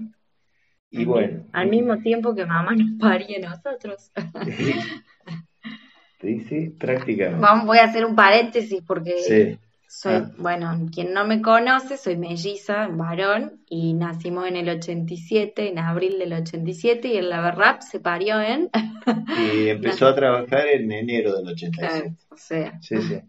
Y 0.90 1.06
bueno. 1.06 1.46
Al 1.54 1.70
mismo 1.70 1.98
tiempo 2.00 2.36
que 2.36 2.46
mamá 2.46 2.76
nos 2.76 3.00
paría 3.00 3.38
a 3.38 3.52
nosotros. 3.52 4.12
sí, 6.20 6.42
sí, 6.42 6.76
prácticamente. 6.78 7.40
Vamos, 7.40 7.66
voy 7.66 7.78
a 7.78 7.86
hacer 7.86 8.04
un 8.04 8.18
paréntesis 8.18 8.84
porque 8.86 9.60
soy, 9.96 10.14
ah. 10.14 10.32
bueno, 10.40 10.88
quien 10.92 11.14
no 11.14 11.24
me 11.24 11.40
conoce, 11.40 11.98
soy 11.98 12.18
melliza, 12.18 12.88
varón, 12.88 13.64
y 13.70 13.94
nacimos 13.94 14.48
en 14.48 14.56
el 14.56 14.68
87, 14.68 15.70
en 15.70 15.78
abril 15.78 16.18
del 16.18 16.34
87, 16.34 17.10
y 17.10 17.18
el 17.18 17.30
Laverrap 17.30 17.82
se 17.82 18.00
parió 18.00 18.42
en... 18.42 18.72
y 19.38 19.70
empezó 19.70 20.08
a 20.08 20.16
trabajar 20.16 20.66
en 20.68 20.92
enero 20.92 21.36
del 21.38 21.48
87. 21.48 22.16
o 22.30 22.38
sea. 22.38 22.80
Sí, 22.82 22.98
sí. 23.04 23.20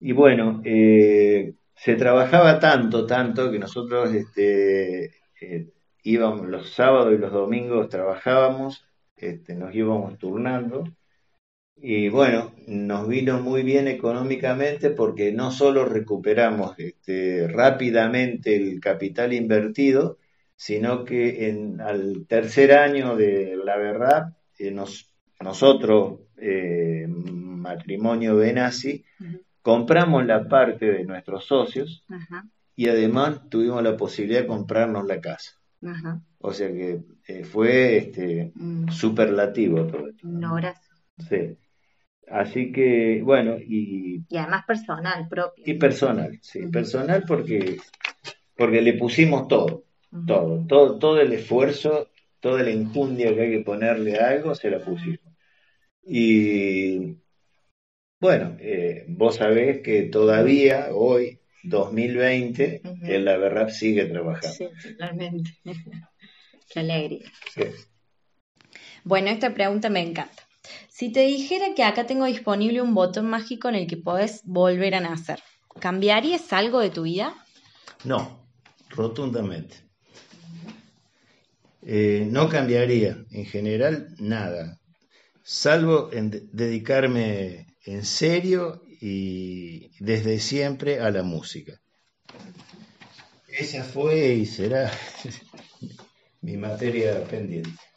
Y 0.00 0.10
bueno, 0.10 0.60
eh, 0.64 1.54
se 1.76 1.94
trabajaba 1.94 2.58
tanto, 2.58 3.06
tanto, 3.06 3.52
que 3.52 3.60
nosotros 3.60 4.12
este, 4.12 5.04
eh, 5.40 5.68
íbamos 6.02 6.48
los 6.48 6.70
sábados 6.70 7.14
y 7.14 7.18
los 7.18 7.32
domingos, 7.32 7.88
trabajábamos, 7.88 8.84
este, 9.16 9.54
nos 9.54 9.72
íbamos 9.72 10.18
turnando, 10.18 10.82
y 11.82 12.10
bueno, 12.10 12.52
nos 12.66 13.08
vino 13.08 13.40
muy 13.40 13.62
bien 13.62 13.88
económicamente 13.88 14.90
porque 14.90 15.32
no 15.32 15.50
solo 15.50 15.86
recuperamos 15.86 16.78
este, 16.78 17.48
rápidamente 17.48 18.54
el 18.54 18.80
capital 18.80 19.32
invertido, 19.32 20.18
sino 20.56 21.04
que 21.04 21.48
en, 21.48 21.80
al 21.80 22.26
tercer 22.28 22.72
año 22.72 23.16
de 23.16 23.58
la 23.64 23.78
verdad, 23.78 24.36
eh, 24.58 24.70
nos, 24.70 25.14
nosotros, 25.40 26.20
eh, 26.36 27.06
matrimonio 27.08 28.36
Benassi, 28.36 29.02
compramos 29.62 30.26
la 30.26 30.46
parte 30.48 30.84
de 30.84 31.04
nuestros 31.04 31.46
socios 31.46 32.04
y 32.76 32.88
además 32.88 33.48
tuvimos 33.48 33.82
la 33.82 33.96
posibilidad 33.96 34.42
de 34.42 34.46
comprarnos 34.46 35.06
la 35.06 35.18
casa. 35.20 35.52
O 36.40 36.52
sea 36.52 36.68
que 36.68 37.00
eh, 37.26 37.44
fue 37.44 37.96
este, 37.96 38.52
mm. 38.54 38.88
superlativo 38.90 39.86
todo 39.86 40.08
esto. 40.08 40.28
Sí. 41.26 41.56
Así 42.30 42.70
que, 42.70 43.20
bueno, 43.24 43.56
y... 43.58 44.24
Y 44.28 44.36
además 44.36 44.64
personal, 44.64 45.26
propio. 45.28 45.64
Y 45.66 45.74
personal, 45.74 46.38
sí, 46.40 46.66
personal 46.68 47.24
porque, 47.26 47.78
porque 48.56 48.80
le 48.80 48.92
pusimos 48.94 49.48
todo, 49.48 49.84
todo, 50.26 50.64
todo, 50.68 50.98
todo 50.98 51.20
el 51.20 51.32
esfuerzo, 51.32 52.08
toda 52.38 52.62
la 52.62 52.70
enjundia 52.70 53.34
que 53.34 53.40
hay 53.40 53.50
que 53.50 53.64
ponerle 53.64 54.20
a 54.20 54.28
algo, 54.28 54.54
se 54.54 54.70
la 54.70 54.78
pusimos. 54.78 55.34
Y 56.04 57.16
bueno, 58.20 58.56
eh, 58.60 59.06
vos 59.08 59.36
sabés 59.36 59.80
que 59.80 60.04
todavía 60.04 60.88
hoy, 60.92 61.40
2020, 61.64 62.82
el 63.02 63.24
la 63.24 63.38
verdad 63.38 63.70
sigue 63.70 64.04
trabajando. 64.04 64.56
Sí, 64.56 64.68
totalmente. 64.82 65.50
Qué 66.72 66.80
alegría. 66.80 67.28
Bueno, 69.02 69.30
esta 69.30 69.52
pregunta 69.52 69.90
me 69.90 70.00
encanta. 70.00 70.49
Si 70.88 71.10
te 71.12 71.20
dijera 71.20 71.74
que 71.74 71.84
acá 71.84 72.06
tengo 72.06 72.26
disponible 72.26 72.82
un 72.82 72.94
botón 72.94 73.26
mágico 73.26 73.68
en 73.68 73.74
el 73.74 73.86
que 73.86 73.96
podés 73.96 74.42
volver 74.44 74.94
a 74.94 75.00
nacer, 75.00 75.40
¿cambiarías 75.80 76.52
algo 76.52 76.80
de 76.80 76.90
tu 76.90 77.02
vida? 77.02 77.34
No, 78.04 78.46
rotundamente. 78.90 79.76
Eh, 81.82 82.26
no 82.30 82.48
cambiaría 82.48 83.24
en 83.30 83.46
general 83.46 84.14
nada, 84.18 84.78
salvo 85.42 86.10
en 86.12 86.50
dedicarme 86.52 87.66
en 87.86 88.04
serio 88.04 88.82
y 89.00 89.90
desde 89.98 90.38
siempre 90.40 91.00
a 91.00 91.10
la 91.10 91.22
música. 91.22 91.80
Esa 93.48 93.82
fue 93.82 94.34
y 94.34 94.46
será 94.46 94.92
mi 96.42 96.56
materia 96.56 97.24
pendiente. 97.24 97.89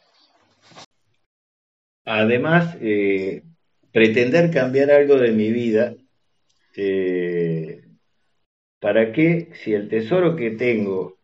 Además, 2.04 2.76
eh, 2.80 3.42
pretender 3.92 4.50
cambiar 4.50 4.90
algo 4.90 5.16
de 5.16 5.32
mi 5.32 5.50
vida, 5.52 5.94
eh, 6.76 7.84
¿para 8.80 9.12
qué? 9.12 9.50
Si 9.62 9.72
el 9.72 9.88
tesoro 9.88 10.36
que 10.36 10.50
tengo 10.50 11.18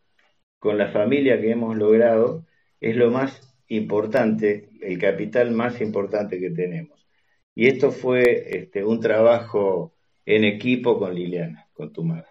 con 0.58 0.78
la 0.78 0.92
familia 0.92 1.40
que 1.40 1.50
hemos 1.50 1.76
logrado 1.76 2.46
es 2.80 2.96
lo 2.96 3.10
más 3.10 3.54
importante, 3.68 4.68
el 4.80 4.98
capital 4.98 5.50
más 5.50 5.80
importante 5.80 6.38
que 6.38 6.50
tenemos. 6.50 7.06
Y 7.54 7.66
esto 7.66 7.90
fue 7.90 8.56
este, 8.56 8.84
un 8.84 9.00
trabajo 9.00 9.94
en 10.24 10.44
equipo 10.44 10.98
con 10.98 11.14
Liliana, 11.14 11.66
con 11.72 11.92
tu 11.92 12.04
madre. 12.04 12.28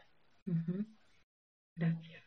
Gracias. 1.76 2.24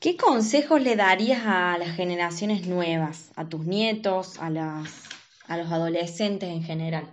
¿Qué 0.00 0.16
consejos 0.16 0.80
le 0.80 0.94
darías 0.94 1.42
a 1.44 1.76
las 1.76 1.96
generaciones 1.96 2.68
nuevas, 2.68 3.32
a 3.34 3.48
tus 3.48 3.66
nietos, 3.66 4.38
a 4.38 4.48
las 4.48 5.17
a 5.48 5.56
los 5.56 5.72
adolescentes 5.72 6.50
en 6.50 6.62
general? 6.62 7.10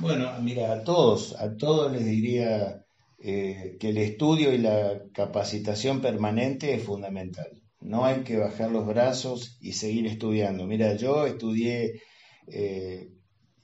Bueno, 0.00 0.30
mira, 0.42 0.72
a 0.72 0.84
todos, 0.84 1.34
a 1.36 1.56
todos 1.56 1.90
les 1.90 2.04
diría 2.04 2.84
eh, 3.18 3.76
que 3.80 3.90
el 3.90 3.98
estudio 3.98 4.52
y 4.52 4.58
la 4.58 5.02
capacitación 5.14 6.02
permanente 6.02 6.74
es 6.74 6.82
fundamental. 6.82 7.62
No 7.80 8.04
hay 8.04 8.22
que 8.24 8.36
bajar 8.36 8.70
los 8.72 8.86
brazos 8.86 9.56
y 9.60 9.72
seguir 9.72 10.06
estudiando. 10.06 10.66
Mira, 10.66 10.96
yo 10.96 11.26
estudié 11.26 12.02
eh, 12.48 13.08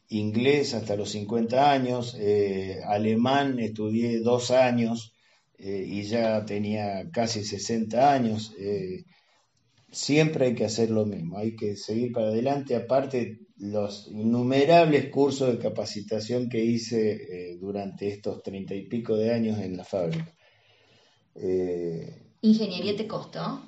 inglés 0.08 0.72
hasta 0.74 0.96
los 0.96 1.10
50 1.10 1.70
años, 1.70 2.16
eh, 2.18 2.80
alemán 2.86 3.58
estudié 3.58 4.20
dos 4.20 4.50
años 4.50 5.12
y 5.64 6.02
ya 6.02 6.44
tenía 6.44 7.08
casi 7.12 7.44
60 7.44 8.12
años 8.12 8.52
siempre 9.92 10.46
hay 10.46 10.54
que 10.54 10.64
hacer 10.64 10.90
lo 10.90 11.04
mismo, 11.04 11.38
hay 11.38 11.54
que 11.54 11.76
seguir 11.76 12.12
para 12.12 12.28
adelante, 12.28 12.74
aparte 12.74 13.40
los 13.58 14.08
innumerables 14.08 15.10
cursos 15.10 15.52
de 15.52 15.58
capacitación 15.58 16.48
que 16.48 16.64
hice 16.64 17.12
eh, 17.12 17.58
durante 17.60 18.08
estos 18.08 18.42
treinta 18.42 18.74
y 18.74 18.88
pico 18.88 19.16
de 19.16 19.32
años 19.32 19.58
en 19.60 19.76
la 19.76 19.84
fábrica. 19.84 20.34
Eh, 21.34 22.22
¿Ingeniería 22.40 22.96
te 22.96 23.06
costó 23.06 23.62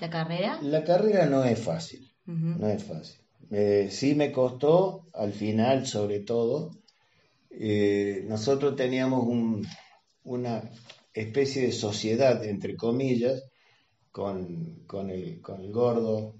la 0.00 0.10
carrera? 0.10 0.60
La 0.62 0.84
carrera 0.84 1.26
no 1.26 1.42
es 1.42 1.58
fácil, 1.58 2.08
no 2.26 2.68
es 2.68 2.84
fácil. 2.84 3.20
Eh, 3.50 3.88
sí 3.90 4.14
me 4.14 4.30
costó, 4.30 5.08
al 5.14 5.32
final 5.32 5.86
sobre 5.86 6.20
todo, 6.20 6.70
nosotros 8.28 8.76
teníamos 8.76 9.26
una 10.22 10.70
especie 11.14 11.62
de 11.62 11.72
sociedad, 11.72 12.44
entre 12.44 12.76
comillas, 12.76 13.42
con, 14.16 15.10
el, 15.10 15.42
gordo, 15.70 16.36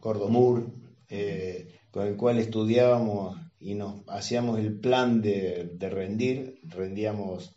gordo 0.00 0.28
Moore, 0.28 0.64
eh, 1.08 1.68
con 1.92 2.08
el 2.08 2.16
cual 2.16 2.40
estudiábamos 2.40 3.36
y 3.60 3.76
nos 3.76 4.02
hacíamos 4.08 4.58
el 4.58 4.80
plan 4.80 5.22
de, 5.22 5.76
rendir, 5.78 6.58
rendíamos, 6.64 7.54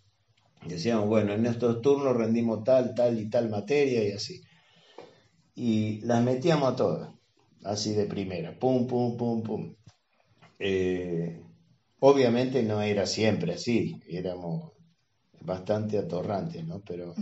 decíamos, 0.63 1.07
bueno, 1.07 1.33
en 1.33 1.47
estos 1.47 1.81
turnos 1.81 2.15
rendimos 2.15 2.63
tal, 2.63 2.93
tal 2.93 3.19
y 3.19 3.31
tal 3.31 3.49
materia 3.49 4.07
y 4.07 4.11
así. 4.11 4.41
Y 5.55 6.01
las 6.01 6.23
metíamos 6.23 6.75
todas, 6.75 7.09
así 7.63 7.93
de 7.93 8.05
primera, 8.05 8.59
pum, 8.59 8.85
pum, 8.85 9.17
pum, 9.17 9.41
pum. 9.41 9.75
Eh, 10.59 11.41
obviamente 12.01 12.61
no 12.61 12.83
era 12.83 13.07
siempre 13.07 13.53
así, 13.53 13.99
éramos 14.07 14.73
bastante 15.41 15.97
atorrantes, 15.97 16.63
¿no? 16.63 16.79
Pero 16.85 17.15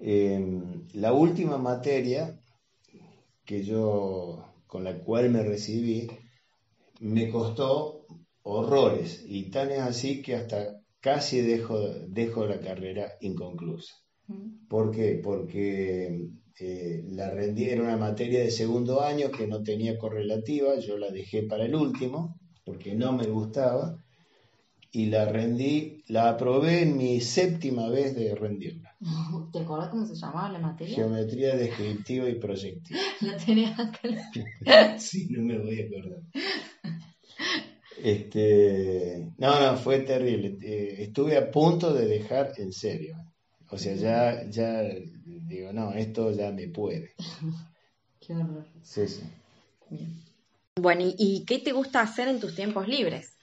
Em, 0.00 0.86
la 0.94 1.12
última 1.12 1.58
materia 1.58 2.38
que 3.44 3.64
yo, 3.64 4.44
con 4.66 4.84
la 4.84 4.98
cual 4.98 5.30
me 5.30 5.42
recibí, 5.42 6.08
me 7.00 7.30
costó 7.30 8.06
horrores 8.42 9.24
y 9.26 9.50
tan 9.50 9.70
es 9.70 9.80
así 9.80 10.22
que 10.22 10.36
hasta 10.36 10.80
casi 11.00 11.40
dejo, 11.40 11.78
dejo 12.08 12.46
la 12.46 12.60
carrera 12.60 13.12
inconclusa. 13.20 13.94
Mm. 14.26 14.66
¿Por 14.68 14.90
qué? 14.90 15.20
Porque 15.22 16.28
eh, 16.60 17.02
la 17.08 17.30
rendí, 17.30 17.64
era 17.64 17.82
una 17.82 17.96
materia 17.96 18.40
de 18.40 18.50
segundo 18.50 19.02
año 19.02 19.30
que 19.30 19.46
no 19.46 19.62
tenía 19.62 19.96
correlativa, 19.98 20.78
yo 20.78 20.98
la 20.98 21.10
dejé 21.10 21.44
para 21.44 21.64
el 21.64 21.74
último 21.74 22.38
porque 22.64 22.94
no 22.94 23.12
me 23.12 23.26
gustaba 23.26 23.96
y 24.92 25.06
la 25.06 25.24
rendí, 25.26 26.02
la 26.08 26.30
aprobé 26.30 26.82
en 26.82 26.96
mi 26.96 27.20
séptima 27.20 27.88
vez 27.88 28.14
de 28.14 28.34
rendirla. 28.34 28.87
¿Te 29.52 29.60
acuerdas 29.60 29.90
cómo 29.90 30.06
se 30.06 30.14
llamaba 30.14 30.50
la 30.50 30.58
materia? 30.58 30.96
Geometría 30.96 31.56
descriptiva 31.56 32.28
y 32.28 32.34
proyectiva. 32.34 33.00
La 33.20 33.36
tenías 33.36 33.78
acá. 33.78 34.98
sí, 34.98 35.28
no 35.30 35.42
me 35.42 35.58
voy 35.58 35.80
a 35.80 35.86
acordar. 35.86 36.22
Este, 37.96 39.32
no, 39.38 39.60
no, 39.60 39.76
fue 39.76 40.00
terrible. 40.00 40.58
Eh, 40.62 41.02
estuve 41.02 41.36
a 41.36 41.50
punto 41.50 41.92
de 41.92 42.06
dejar 42.06 42.52
en 42.56 42.72
serio. 42.72 43.16
O 43.70 43.76
sea, 43.76 43.94
ya, 43.94 44.48
ya 44.48 44.82
digo, 45.24 45.72
no, 45.72 45.92
esto 45.92 46.30
ya 46.32 46.50
me 46.52 46.68
puede. 46.68 47.14
Qué 48.20 48.34
horror. 48.34 48.66
Sí, 48.82 49.06
sí. 49.06 49.22
Bueno, 50.76 51.02
¿y 51.04 51.44
qué 51.44 51.58
te 51.58 51.72
gusta 51.72 52.00
hacer 52.00 52.28
en 52.28 52.40
tus 52.40 52.54
tiempos 52.54 52.88
libres? 52.88 53.36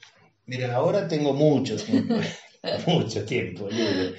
Mira, 0.45 0.75
ahora 0.75 1.07
tengo 1.07 1.33
mucho 1.33 1.75
tiempo, 1.75 2.15
mucho 2.87 3.25
tiempo 3.25 3.69
libre. 3.69 4.15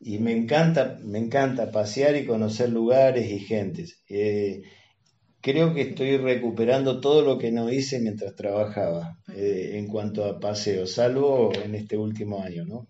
Y 0.00 0.18
me 0.18 0.32
encanta, 0.32 0.98
me 1.02 1.18
encanta 1.18 1.70
pasear 1.70 2.16
y 2.16 2.26
conocer 2.26 2.70
lugares 2.70 3.30
y 3.30 3.38
gentes. 3.40 4.02
Eh, 4.08 4.62
creo 5.40 5.72
que 5.74 5.82
estoy 5.82 6.16
recuperando 6.16 7.00
todo 7.00 7.22
lo 7.22 7.38
que 7.38 7.52
no 7.52 7.70
hice 7.70 8.00
mientras 8.00 8.34
trabajaba 8.34 9.18
eh, 9.34 9.72
en 9.74 9.86
cuanto 9.86 10.24
a 10.24 10.38
paseo, 10.40 10.86
salvo 10.86 11.52
en 11.64 11.74
este 11.74 11.96
último 11.96 12.42
año, 12.42 12.64
¿no? 12.66 12.88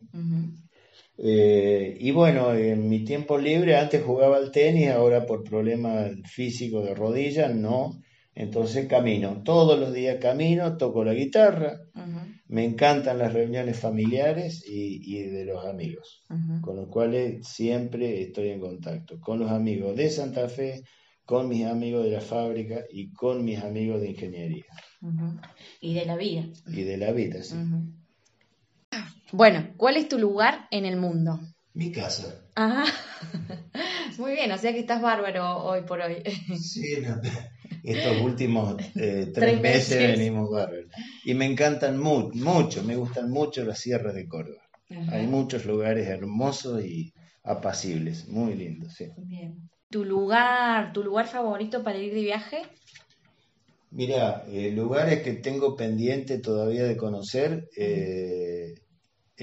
Eh, 1.18 1.96
y 1.98 2.10
bueno, 2.10 2.54
en 2.54 2.88
mi 2.88 3.04
tiempo 3.04 3.38
libre 3.38 3.76
antes 3.76 4.02
jugaba 4.02 4.36
al 4.36 4.50
tenis, 4.50 4.90
ahora 4.90 5.24
por 5.24 5.44
problemas 5.44 6.10
físicos 6.24 6.84
de 6.84 6.94
rodilla 6.94 7.48
no. 7.48 8.00
Entonces 8.34 8.86
camino, 8.86 9.42
todos 9.42 9.78
los 9.78 9.94
días 9.94 10.18
camino, 10.20 10.76
toco 10.76 11.04
la 11.04 11.14
guitarra, 11.14 11.78
me 12.48 12.64
encantan 12.64 13.18
las 13.18 13.32
reuniones 13.32 13.78
familiares 13.78 14.64
y, 14.66 15.22
de 15.22 15.44
los 15.44 15.64
amigos, 15.64 16.22
con 16.60 16.76
los 16.76 16.88
cuales 16.88 17.46
siempre 17.46 18.22
estoy 18.22 18.50
en 18.50 18.60
contacto, 18.60 19.20
con 19.20 19.40
los 19.40 19.50
amigos 19.50 19.96
de 19.96 20.10
Santa 20.10 20.48
Fe, 20.48 20.84
con 21.24 21.48
mis 21.48 21.66
amigos 21.66 22.04
de 22.04 22.12
la 22.12 22.20
fábrica 22.20 22.84
y 22.88 23.12
con 23.12 23.44
mis 23.44 23.60
amigos 23.62 24.00
de 24.00 24.10
ingeniería. 24.10 24.66
Y 25.80 25.94
de 25.94 26.06
la 26.06 26.16
vida. 26.16 26.46
Y 26.68 26.82
de 26.82 26.96
la 26.96 27.12
vida, 27.12 27.42
sí. 27.42 27.56
Bueno, 29.32 29.72
¿cuál 29.76 29.96
es 29.96 30.08
tu 30.08 30.18
lugar 30.18 30.68
en 30.70 30.84
el 30.84 30.96
mundo? 30.96 31.40
Mi 31.74 31.90
casa. 31.90 32.46
Ajá. 32.54 32.84
Muy 34.18 34.32
bien, 34.32 34.50
o 34.52 34.58
sea 34.58 34.72
que 34.72 34.78
estás 34.78 35.02
bárbaro 35.02 35.58
hoy 35.64 35.82
por 35.82 36.00
hoy. 36.00 36.22
Sí, 36.58 36.98
no, 37.02 37.20
estos 37.86 38.20
últimos 38.20 38.76
eh, 38.96 39.30
tres, 39.34 39.60
meses, 39.60 39.98
venimos 39.98 40.50
bárbaros. 40.50 40.90
Y 41.24 41.34
me 41.34 41.46
encantan 41.46 41.98
mucho, 41.98 42.82
me 42.82 42.96
gustan 42.96 43.30
mucho 43.30 43.64
las 43.64 43.78
sierras 43.78 44.14
de 44.14 44.26
Córdoba. 44.26 44.62
Hay 45.08 45.26
muchos 45.26 45.64
lugares 45.64 46.06
hermosos 46.08 46.84
y 46.84 47.12
apacibles, 47.42 48.28
muy 48.28 48.54
lindos, 48.54 48.94
sí. 48.94 49.06
Bien. 49.16 49.68
¿Tu 49.88 50.04
lugar, 50.04 50.92
tu 50.92 51.02
lugar 51.04 51.26
favorito 51.26 51.82
para 51.82 51.98
ir 51.98 52.12
de 52.12 52.22
viaje? 52.22 52.62
Mira, 53.90 54.44
eh, 54.48 54.72
lugares 54.72 55.22
que 55.22 55.34
tengo 55.34 55.76
pendiente 55.76 56.38
todavía 56.38 56.84
de 56.84 56.96
conocer, 56.96 57.68
eh, 57.76 58.74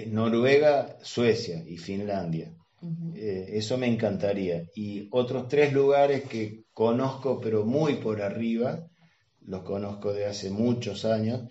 Noruega, 0.07 0.97
Suecia 1.01 1.63
y 1.65 1.77
Finlandia. 1.77 2.53
Eh, 3.15 3.45
eso 3.53 3.77
me 3.77 3.87
encantaría. 3.87 4.63
Y 4.75 5.07
otros 5.11 5.47
tres 5.47 5.73
lugares 5.73 6.23
que 6.23 6.65
conozco, 6.73 7.39
pero 7.39 7.65
muy 7.65 7.95
por 7.95 8.21
arriba, 8.21 8.87
los 9.41 9.63
conozco 9.63 10.13
de 10.13 10.25
hace 10.25 10.49
muchos 10.49 11.05
años, 11.05 11.49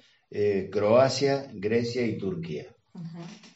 Croacia, 0.70 1.46
Grecia 1.52 2.06
y 2.06 2.16
Turquía. 2.16 2.72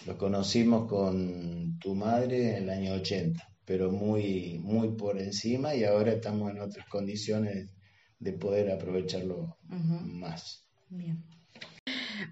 Los 0.07 0.16
conocimos 0.16 0.89
con 0.89 1.79
tu 1.79 1.95
madre 1.95 2.57
en 2.57 2.64
el 2.64 2.70
año 2.70 2.95
80, 2.95 3.43
pero 3.64 3.91
muy, 3.91 4.59
muy 4.62 4.95
por 4.97 5.20
encima 5.20 5.74
y 5.74 5.85
ahora 5.85 6.12
estamos 6.12 6.51
en 6.51 6.61
otras 6.61 6.87
condiciones 6.89 7.74
de 8.18 8.33
poder 8.33 8.70
aprovecharlo 8.70 9.59
más. 9.68 10.66
Bien. 10.89 11.22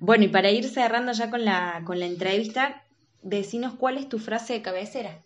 Bueno, 0.00 0.24
y 0.24 0.28
para 0.28 0.50
ir 0.50 0.68
cerrando 0.68 1.12
ya 1.12 1.30
con 1.30 1.44
la, 1.44 1.82
con 1.84 2.00
la 2.00 2.06
entrevista, 2.06 2.86
decinos 3.22 3.74
cuál 3.74 3.98
es 3.98 4.08
tu 4.08 4.18
frase 4.18 4.54
de 4.54 4.62
cabecera. 4.62 5.24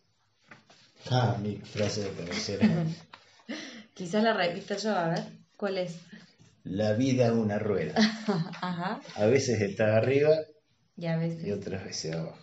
Ah, 1.11 1.37
mi 1.41 1.57
frase 1.57 2.03
de 2.03 2.11
cabecera. 2.11 2.69
Quizás 3.95 4.23
la 4.23 4.33
repito 4.33 4.77
yo, 4.77 4.95
a 4.95 5.09
ver, 5.09 5.25
¿cuál 5.57 5.79
es? 5.79 5.99
La 6.65 6.93
vida 6.93 7.27
es 7.27 7.33
una 7.33 7.59
rueda. 7.59 7.95
Ajá. 8.61 9.01
A 9.17 9.27
veces 9.27 9.61
está 9.61 9.97
arriba 9.97 10.37
y, 10.97 11.07
a 11.07 11.17
veces... 11.17 11.45
y 11.45 11.53
otras 11.53 11.85
veces 11.85 12.15
abajo. 12.15 12.39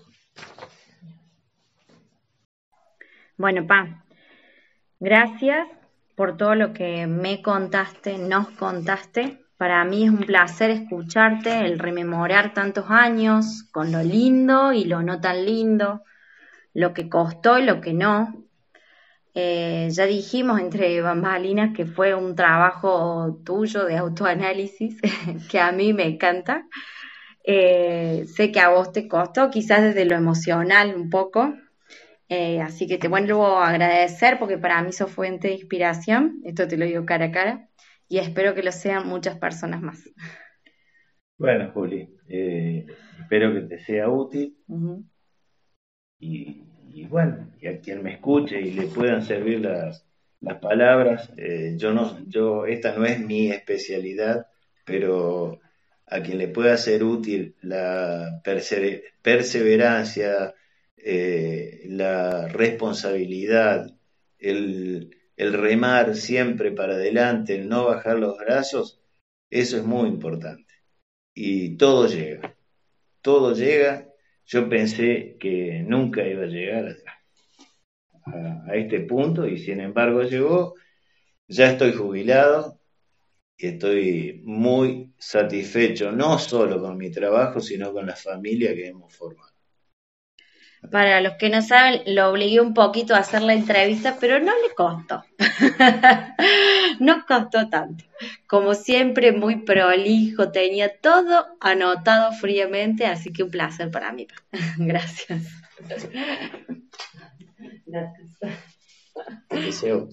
Bueno, 3.37 3.67
Pa, 3.67 4.03
gracias 4.99 5.67
por 6.15 6.37
todo 6.37 6.55
lo 6.55 6.73
que 6.73 7.05
me 7.05 7.41
contaste, 7.41 8.17
nos 8.17 8.49
contaste. 8.51 9.41
Para 9.57 9.83
mí 9.85 10.05
es 10.05 10.09
un 10.09 10.19
placer 10.19 10.69
escucharte, 10.71 11.65
el 11.65 11.79
rememorar 11.79 12.53
tantos 12.53 12.85
años, 12.89 13.63
con 13.71 13.91
lo 13.91 14.01
lindo 14.01 14.73
y 14.73 14.85
lo 14.85 15.01
no 15.01 15.21
tan 15.21 15.45
lindo, 15.45 16.03
lo 16.73 16.93
que 16.93 17.09
costó 17.09 17.59
y 17.59 17.65
lo 17.65 17.79
que 17.79 17.93
no. 17.93 18.44
Eh, 19.37 19.89
ya 19.91 20.05
dijimos 20.05 20.61
entre 20.61 21.01
bambalinas 21.01 21.75
que 21.75 21.85
fue 21.85 22.15
un 22.15 22.35
trabajo 22.35 23.41
tuyo 23.43 23.83
de 23.83 23.97
autoanálisis 23.97 25.01
que 25.51 25.59
a 25.59 25.73
mí 25.73 25.91
me 25.91 26.05
encanta. 26.05 26.65
Eh, 27.43 28.25
sé 28.27 28.51
que 28.53 28.61
a 28.61 28.69
vos 28.69 28.93
te 28.93 29.09
costó, 29.09 29.49
quizás 29.49 29.83
desde 29.83 30.05
lo 30.05 30.15
emocional 30.15 30.95
un 30.95 31.09
poco, 31.09 31.53
eh, 32.29 32.61
así 32.61 32.87
que 32.87 32.97
te 32.97 33.09
vuelvo 33.09 33.57
a 33.57 33.69
agradecer 33.69 34.39
porque 34.39 34.57
para 34.57 34.81
mí 34.81 34.93
sos 34.93 35.11
fuente 35.11 35.49
de 35.49 35.55
inspiración, 35.55 36.39
esto 36.45 36.67
te 36.67 36.77
lo 36.77 36.85
digo 36.85 37.05
cara 37.05 37.25
a 37.25 37.31
cara, 37.31 37.69
y 38.07 38.17
espero 38.19 38.55
que 38.55 38.63
lo 38.63 38.71
sean 38.71 39.05
muchas 39.07 39.37
personas 39.37 39.81
más. 39.81 40.09
Bueno, 41.37 41.71
Juli, 41.73 42.09
espero 42.27 43.53
que 43.53 43.61
te 43.67 43.77
sea 43.79 44.09
útil 44.09 44.57
y, 46.19 46.63
bueno, 47.03 47.51
y 47.59 47.67
a 47.67 47.79
quien 47.81 48.01
me 48.01 48.13
escuche 48.13 48.59
y 48.61 48.71
le 48.71 48.87
puedan 48.87 49.21
servir 49.21 49.59
las, 49.59 50.05
las 50.39 50.59
palabras, 50.59 51.29
eh, 51.37 51.73
yo 51.77 51.91
no, 51.91 52.17
yo, 52.27 52.65
esta 52.65 52.95
no 52.95 53.05
es 53.05 53.19
mi 53.19 53.51
especialidad, 53.51 54.47
pero 54.85 55.59
a 56.07 56.21
quien 56.21 56.37
le 56.37 56.47
pueda 56.47 56.77
ser 56.77 57.03
útil 57.03 57.55
la 57.61 58.41
perseverancia, 59.21 60.53
eh, 60.97 61.83
la 61.87 62.47
responsabilidad, 62.47 63.91
el, 64.39 65.11
remar 65.37 66.15
siempre 66.15 66.71
para 66.71 66.93
adelante, 66.93 67.55
el 67.55 67.67
no 67.67 67.85
bajar 67.85 68.17
los 68.17 68.37
brazos, 68.37 69.01
eso 69.49 69.77
es 69.77 69.83
muy 69.83 70.09
importante. 70.09 70.73
Y 71.33 71.77
todo 71.77 72.07
llega, 72.07 72.55
todo 73.21 73.53
llega. 73.53 74.09
Yo 74.45 74.69
pensé 74.69 75.37
que 75.39 75.83
nunca 75.85 76.25
iba 76.27 76.43
a 76.43 76.47
llegar 76.47 76.95
a, 78.25 78.63
a 78.67 78.75
este 78.75 79.01
punto 79.01 79.47
y 79.47 79.57
sin 79.57 79.79
embargo 79.79 80.23
llegó. 80.23 80.75
Ya 81.47 81.71
estoy 81.71 81.93
jubilado 81.93 82.79
y 83.57 83.67
estoy 83.67 84.41
muy 84.45 85.13
satisfecho, 85.17 86.11
no 86.11 86.39
solo 86.39 86.81
con 86.81 86.97
mi 86.97 87.11
trabajo, 87.11 87.59
sino 87.59 87.93
con 87.93 88.07
la 88.07 88.15
familia 88.15 88.73
que 88.75 88.87
hemos 88.87 89.15
formado. 89.15 89.54
Para 90.91 91.21
los 91.21 91.33
que 91.33 91.49
no 91.49 91.61
saben, 91.61 92.01
lo 92.07 92.29
obligué 92.29 92.61
un 92.61 92.73
poquito 92.73 93.15
a 93.15 93.19
hacer 93.19 93.41
la 93.41 93.53
entrevista, 93.53 94.17
pero 94.19 94.39
no 94.39 94.51
le 94.51 94.73
costó. 94.75 95.23
no 96.99 97.25
costó 97.25 97.69
tanto. 97.69 98.03
Como 98.47 98.73
siempre, 98.73 99.31
muy 99.31 99.57
prolijo, 99.57 100.51
tenía 100.51 100.97
todo 100.97 101.45
anotado 101.59 102.31
fríamente, 102.33 103.05
así 103.05 103.31
que 103.31 103.43
un 103.43 103.51
placer 103.51 103.91
para 103.91 104.11
mí. 104.11 104.27
Gracias. 104.77 105.43
Gracias. 109.49 110.05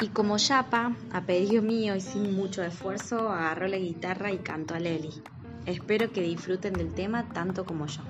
Y 0.00 0.08
como 0.08 0.36
Yapa, 0.36 0.94
a 1.12 1.22
pedido 1.22 1.60
mío 1.60 1.96
y 1.96 2.00
sin 2.00 2.36
mucho 2.36 2.62
esfuerzo, 2.62 3.30
agarró 3.30 3.66
la 3.66 3.78
guitarra 3.78 4.30
y 4.30 4.38
cantó 4.38 4.74
a 4.74 4.78
Leli. 4.78 5.10
Espero 5.66 6.12
que 6.12 6.22
disfruten 6.22 6.74
del 6.74 6.94
tema 6.94 7.28
tanto 7.32 7.64
como 7.64 7.86
yo. 7.86 8.02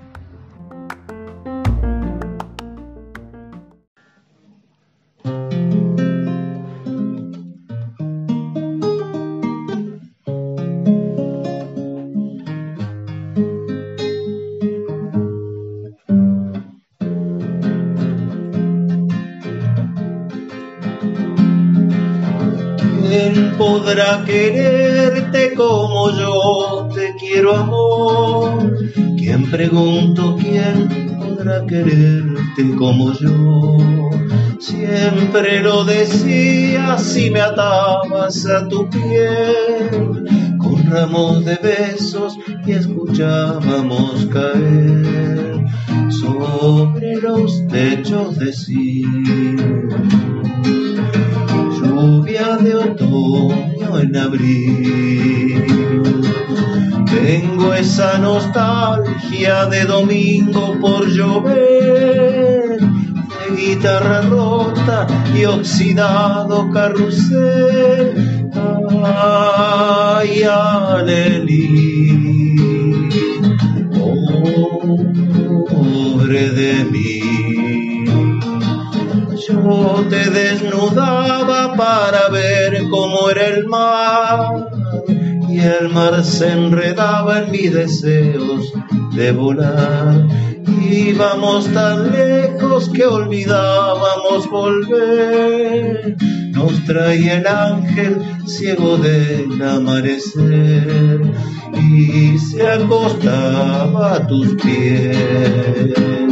Podrá 23.88 24.22
quererte 24.22 25.54
como 25.54 26.10
yo 26.10 26.90
te 26.94 27.14
quiero 27.18 27.56
amor. 27.56 28.76
¿Quién 29.16 29.50
pregunto 29.50 30.36
quién 30.38 31.16
podrá 31.18 31.64
quererte 31.64 32.76
como 32.76 33.14
yo? 33.14 34.10
Siempre 34.58 35.60
lo 35.60 35.84
decías 35.84 37.02
si 37.02 37.30
me 37.30 37.40
atabas 37.40 38.44
a 38.44 38.68
tu 38.68 38.90
piel 38.90 40.58
con 40.58 40.90
ramos 40.90 41.46
de 41.46 41.56
besos 41.56 42.36
y 42.66 42.72
escuchábamos 42.72 44.26
caer 44.26 45.64
sobre 46.10 47.16
los 47.22 47.66
techos 47.68 48.38
de 48.38 48.52
cielo 48.52 50.47
de 52.56 52.74
otoño 52.74 53.98
en 54.00 54.16
abril. 54.16 55.64
Tengo 57.06 57.74
esa 57.74 58.18
nostalgia 58.18 59.66
de 59.66 59.84
domingo 59.84 60.78
por 60.80 61.06
llover, 61.08 62.78
de 62.80 63.56
guitarra 63.56 64.22
rota 64.22 65.06
y 65.36 65.44
oxidado 65.44 66.70
carrusel. 66.70 68.50
Ay, 69.04 70.42
Aleli, 70.42 71.68
pobre 75.68 76.50
de 76.50 76.84
mí 76.84 77.47
yo 79.48 80.04
te 80.08 80.30
desnudaba 80.30 81.74
para 81.74 82.28
ver 82.28 82.88
cómo 82.90 83.30
era 83.30 83.46
el 83.46 83.66
mar 83.66 84.68
y 85.48 85.58
el 85.58 85.88
mar 85.88 86.22
se 86.24 86.52
enredaba 86.52 87.40
en 87.40 87.50
mis 87.50 87.72
deseos 87.72 88.72
de 89.12 89.32
volar. 89.32 90.26
Íbamos 90.90 91.66
tan 91.72 92.12
lejos 92.12 92.90
que 92.90 93.04
olvidábamos 93.04 94.48
volver. 94.50 96.16
Nos 96.52 96.84
traía 96.84 97.38
el 97.38 97.46
ángel 97.46 98.18
ciego 98.46 98.96
del 98.98 99.60
amanecer 99.62 101.20
y 101.74 102.38
se 102.38 102.66
acostaba 102.66 104.14
a 104.14 104.26
tus 104.26 104.54
pies 104.62 106.27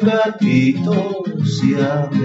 gatito 0.00 1.24
siamés. 1.44 2.24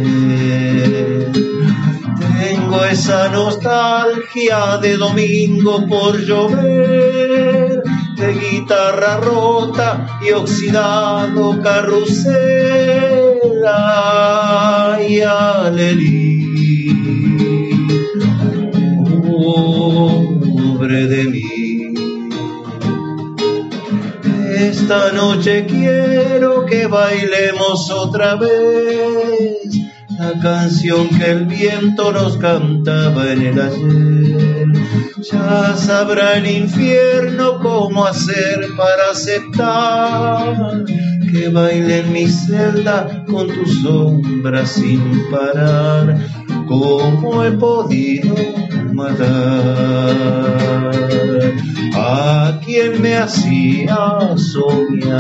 Tengo 2.40 2.84
esa 2.86 3.30
nostalgia 3.30 4.78
de 4.78 4.98
domingo 4.98 5.86
por 5.88 6.18
llover, 6.20 7.84
de 8.16 8.34
guitarra 8.34 9.18
rota 9.18 10.20
y 10.26 10.32
oxidado 10.32 11.62
carrusel. 11.62 13.40
Ay, 13.68 15.22
alelí, 15.22 16.46
pobre 19.26 21.08
de 21.08 21.24
mí. 21.26 21.59
Esta 24.70 25.12
noche 25.14 25.66
quiero 25.66 26.64
que 26.68 26.86
bailemos 26.86 27.90
otra 27.90 28.36
vez 28.36 29.68
la 30.20 30.40
canción 30.40 31.10
que 31.10 31.32
el 31.32 31.46
viento 31.46 32.12
nos 32.12 32.38
cantaba 32.38 33.32
en 33.32 33.42
el 33.48 33.60
ayer. 33.60 34.68
Ya 35.32 35.76
sabrá 35.76 36.38
el 36.38 36.46
infierno 36.46 37.60
cómo 37.60 38.06
hacer 38.06 38.68
para 38.78 39.10
aceptar 39.12 40.86
que 41.32 41.50
baile 41.50 42.02
en 42.02 42.14
mi 42.14 42.28
celda 42.28 43.26
con 43.26 43.48
tu 43.48 43.66
sombra 43.66 44.68
sin 44.68 45.32
parar. 45.32 46.16
¿Cómo 46.70 47.44
he 47.44 47.52
podido 47.54 48.36
matar 48.94 49.26
a 51.96 52.60
quien 52.64 53.02
me 53.02 53.18
hacía 53.18 54.38
soñar? 54.38 55.20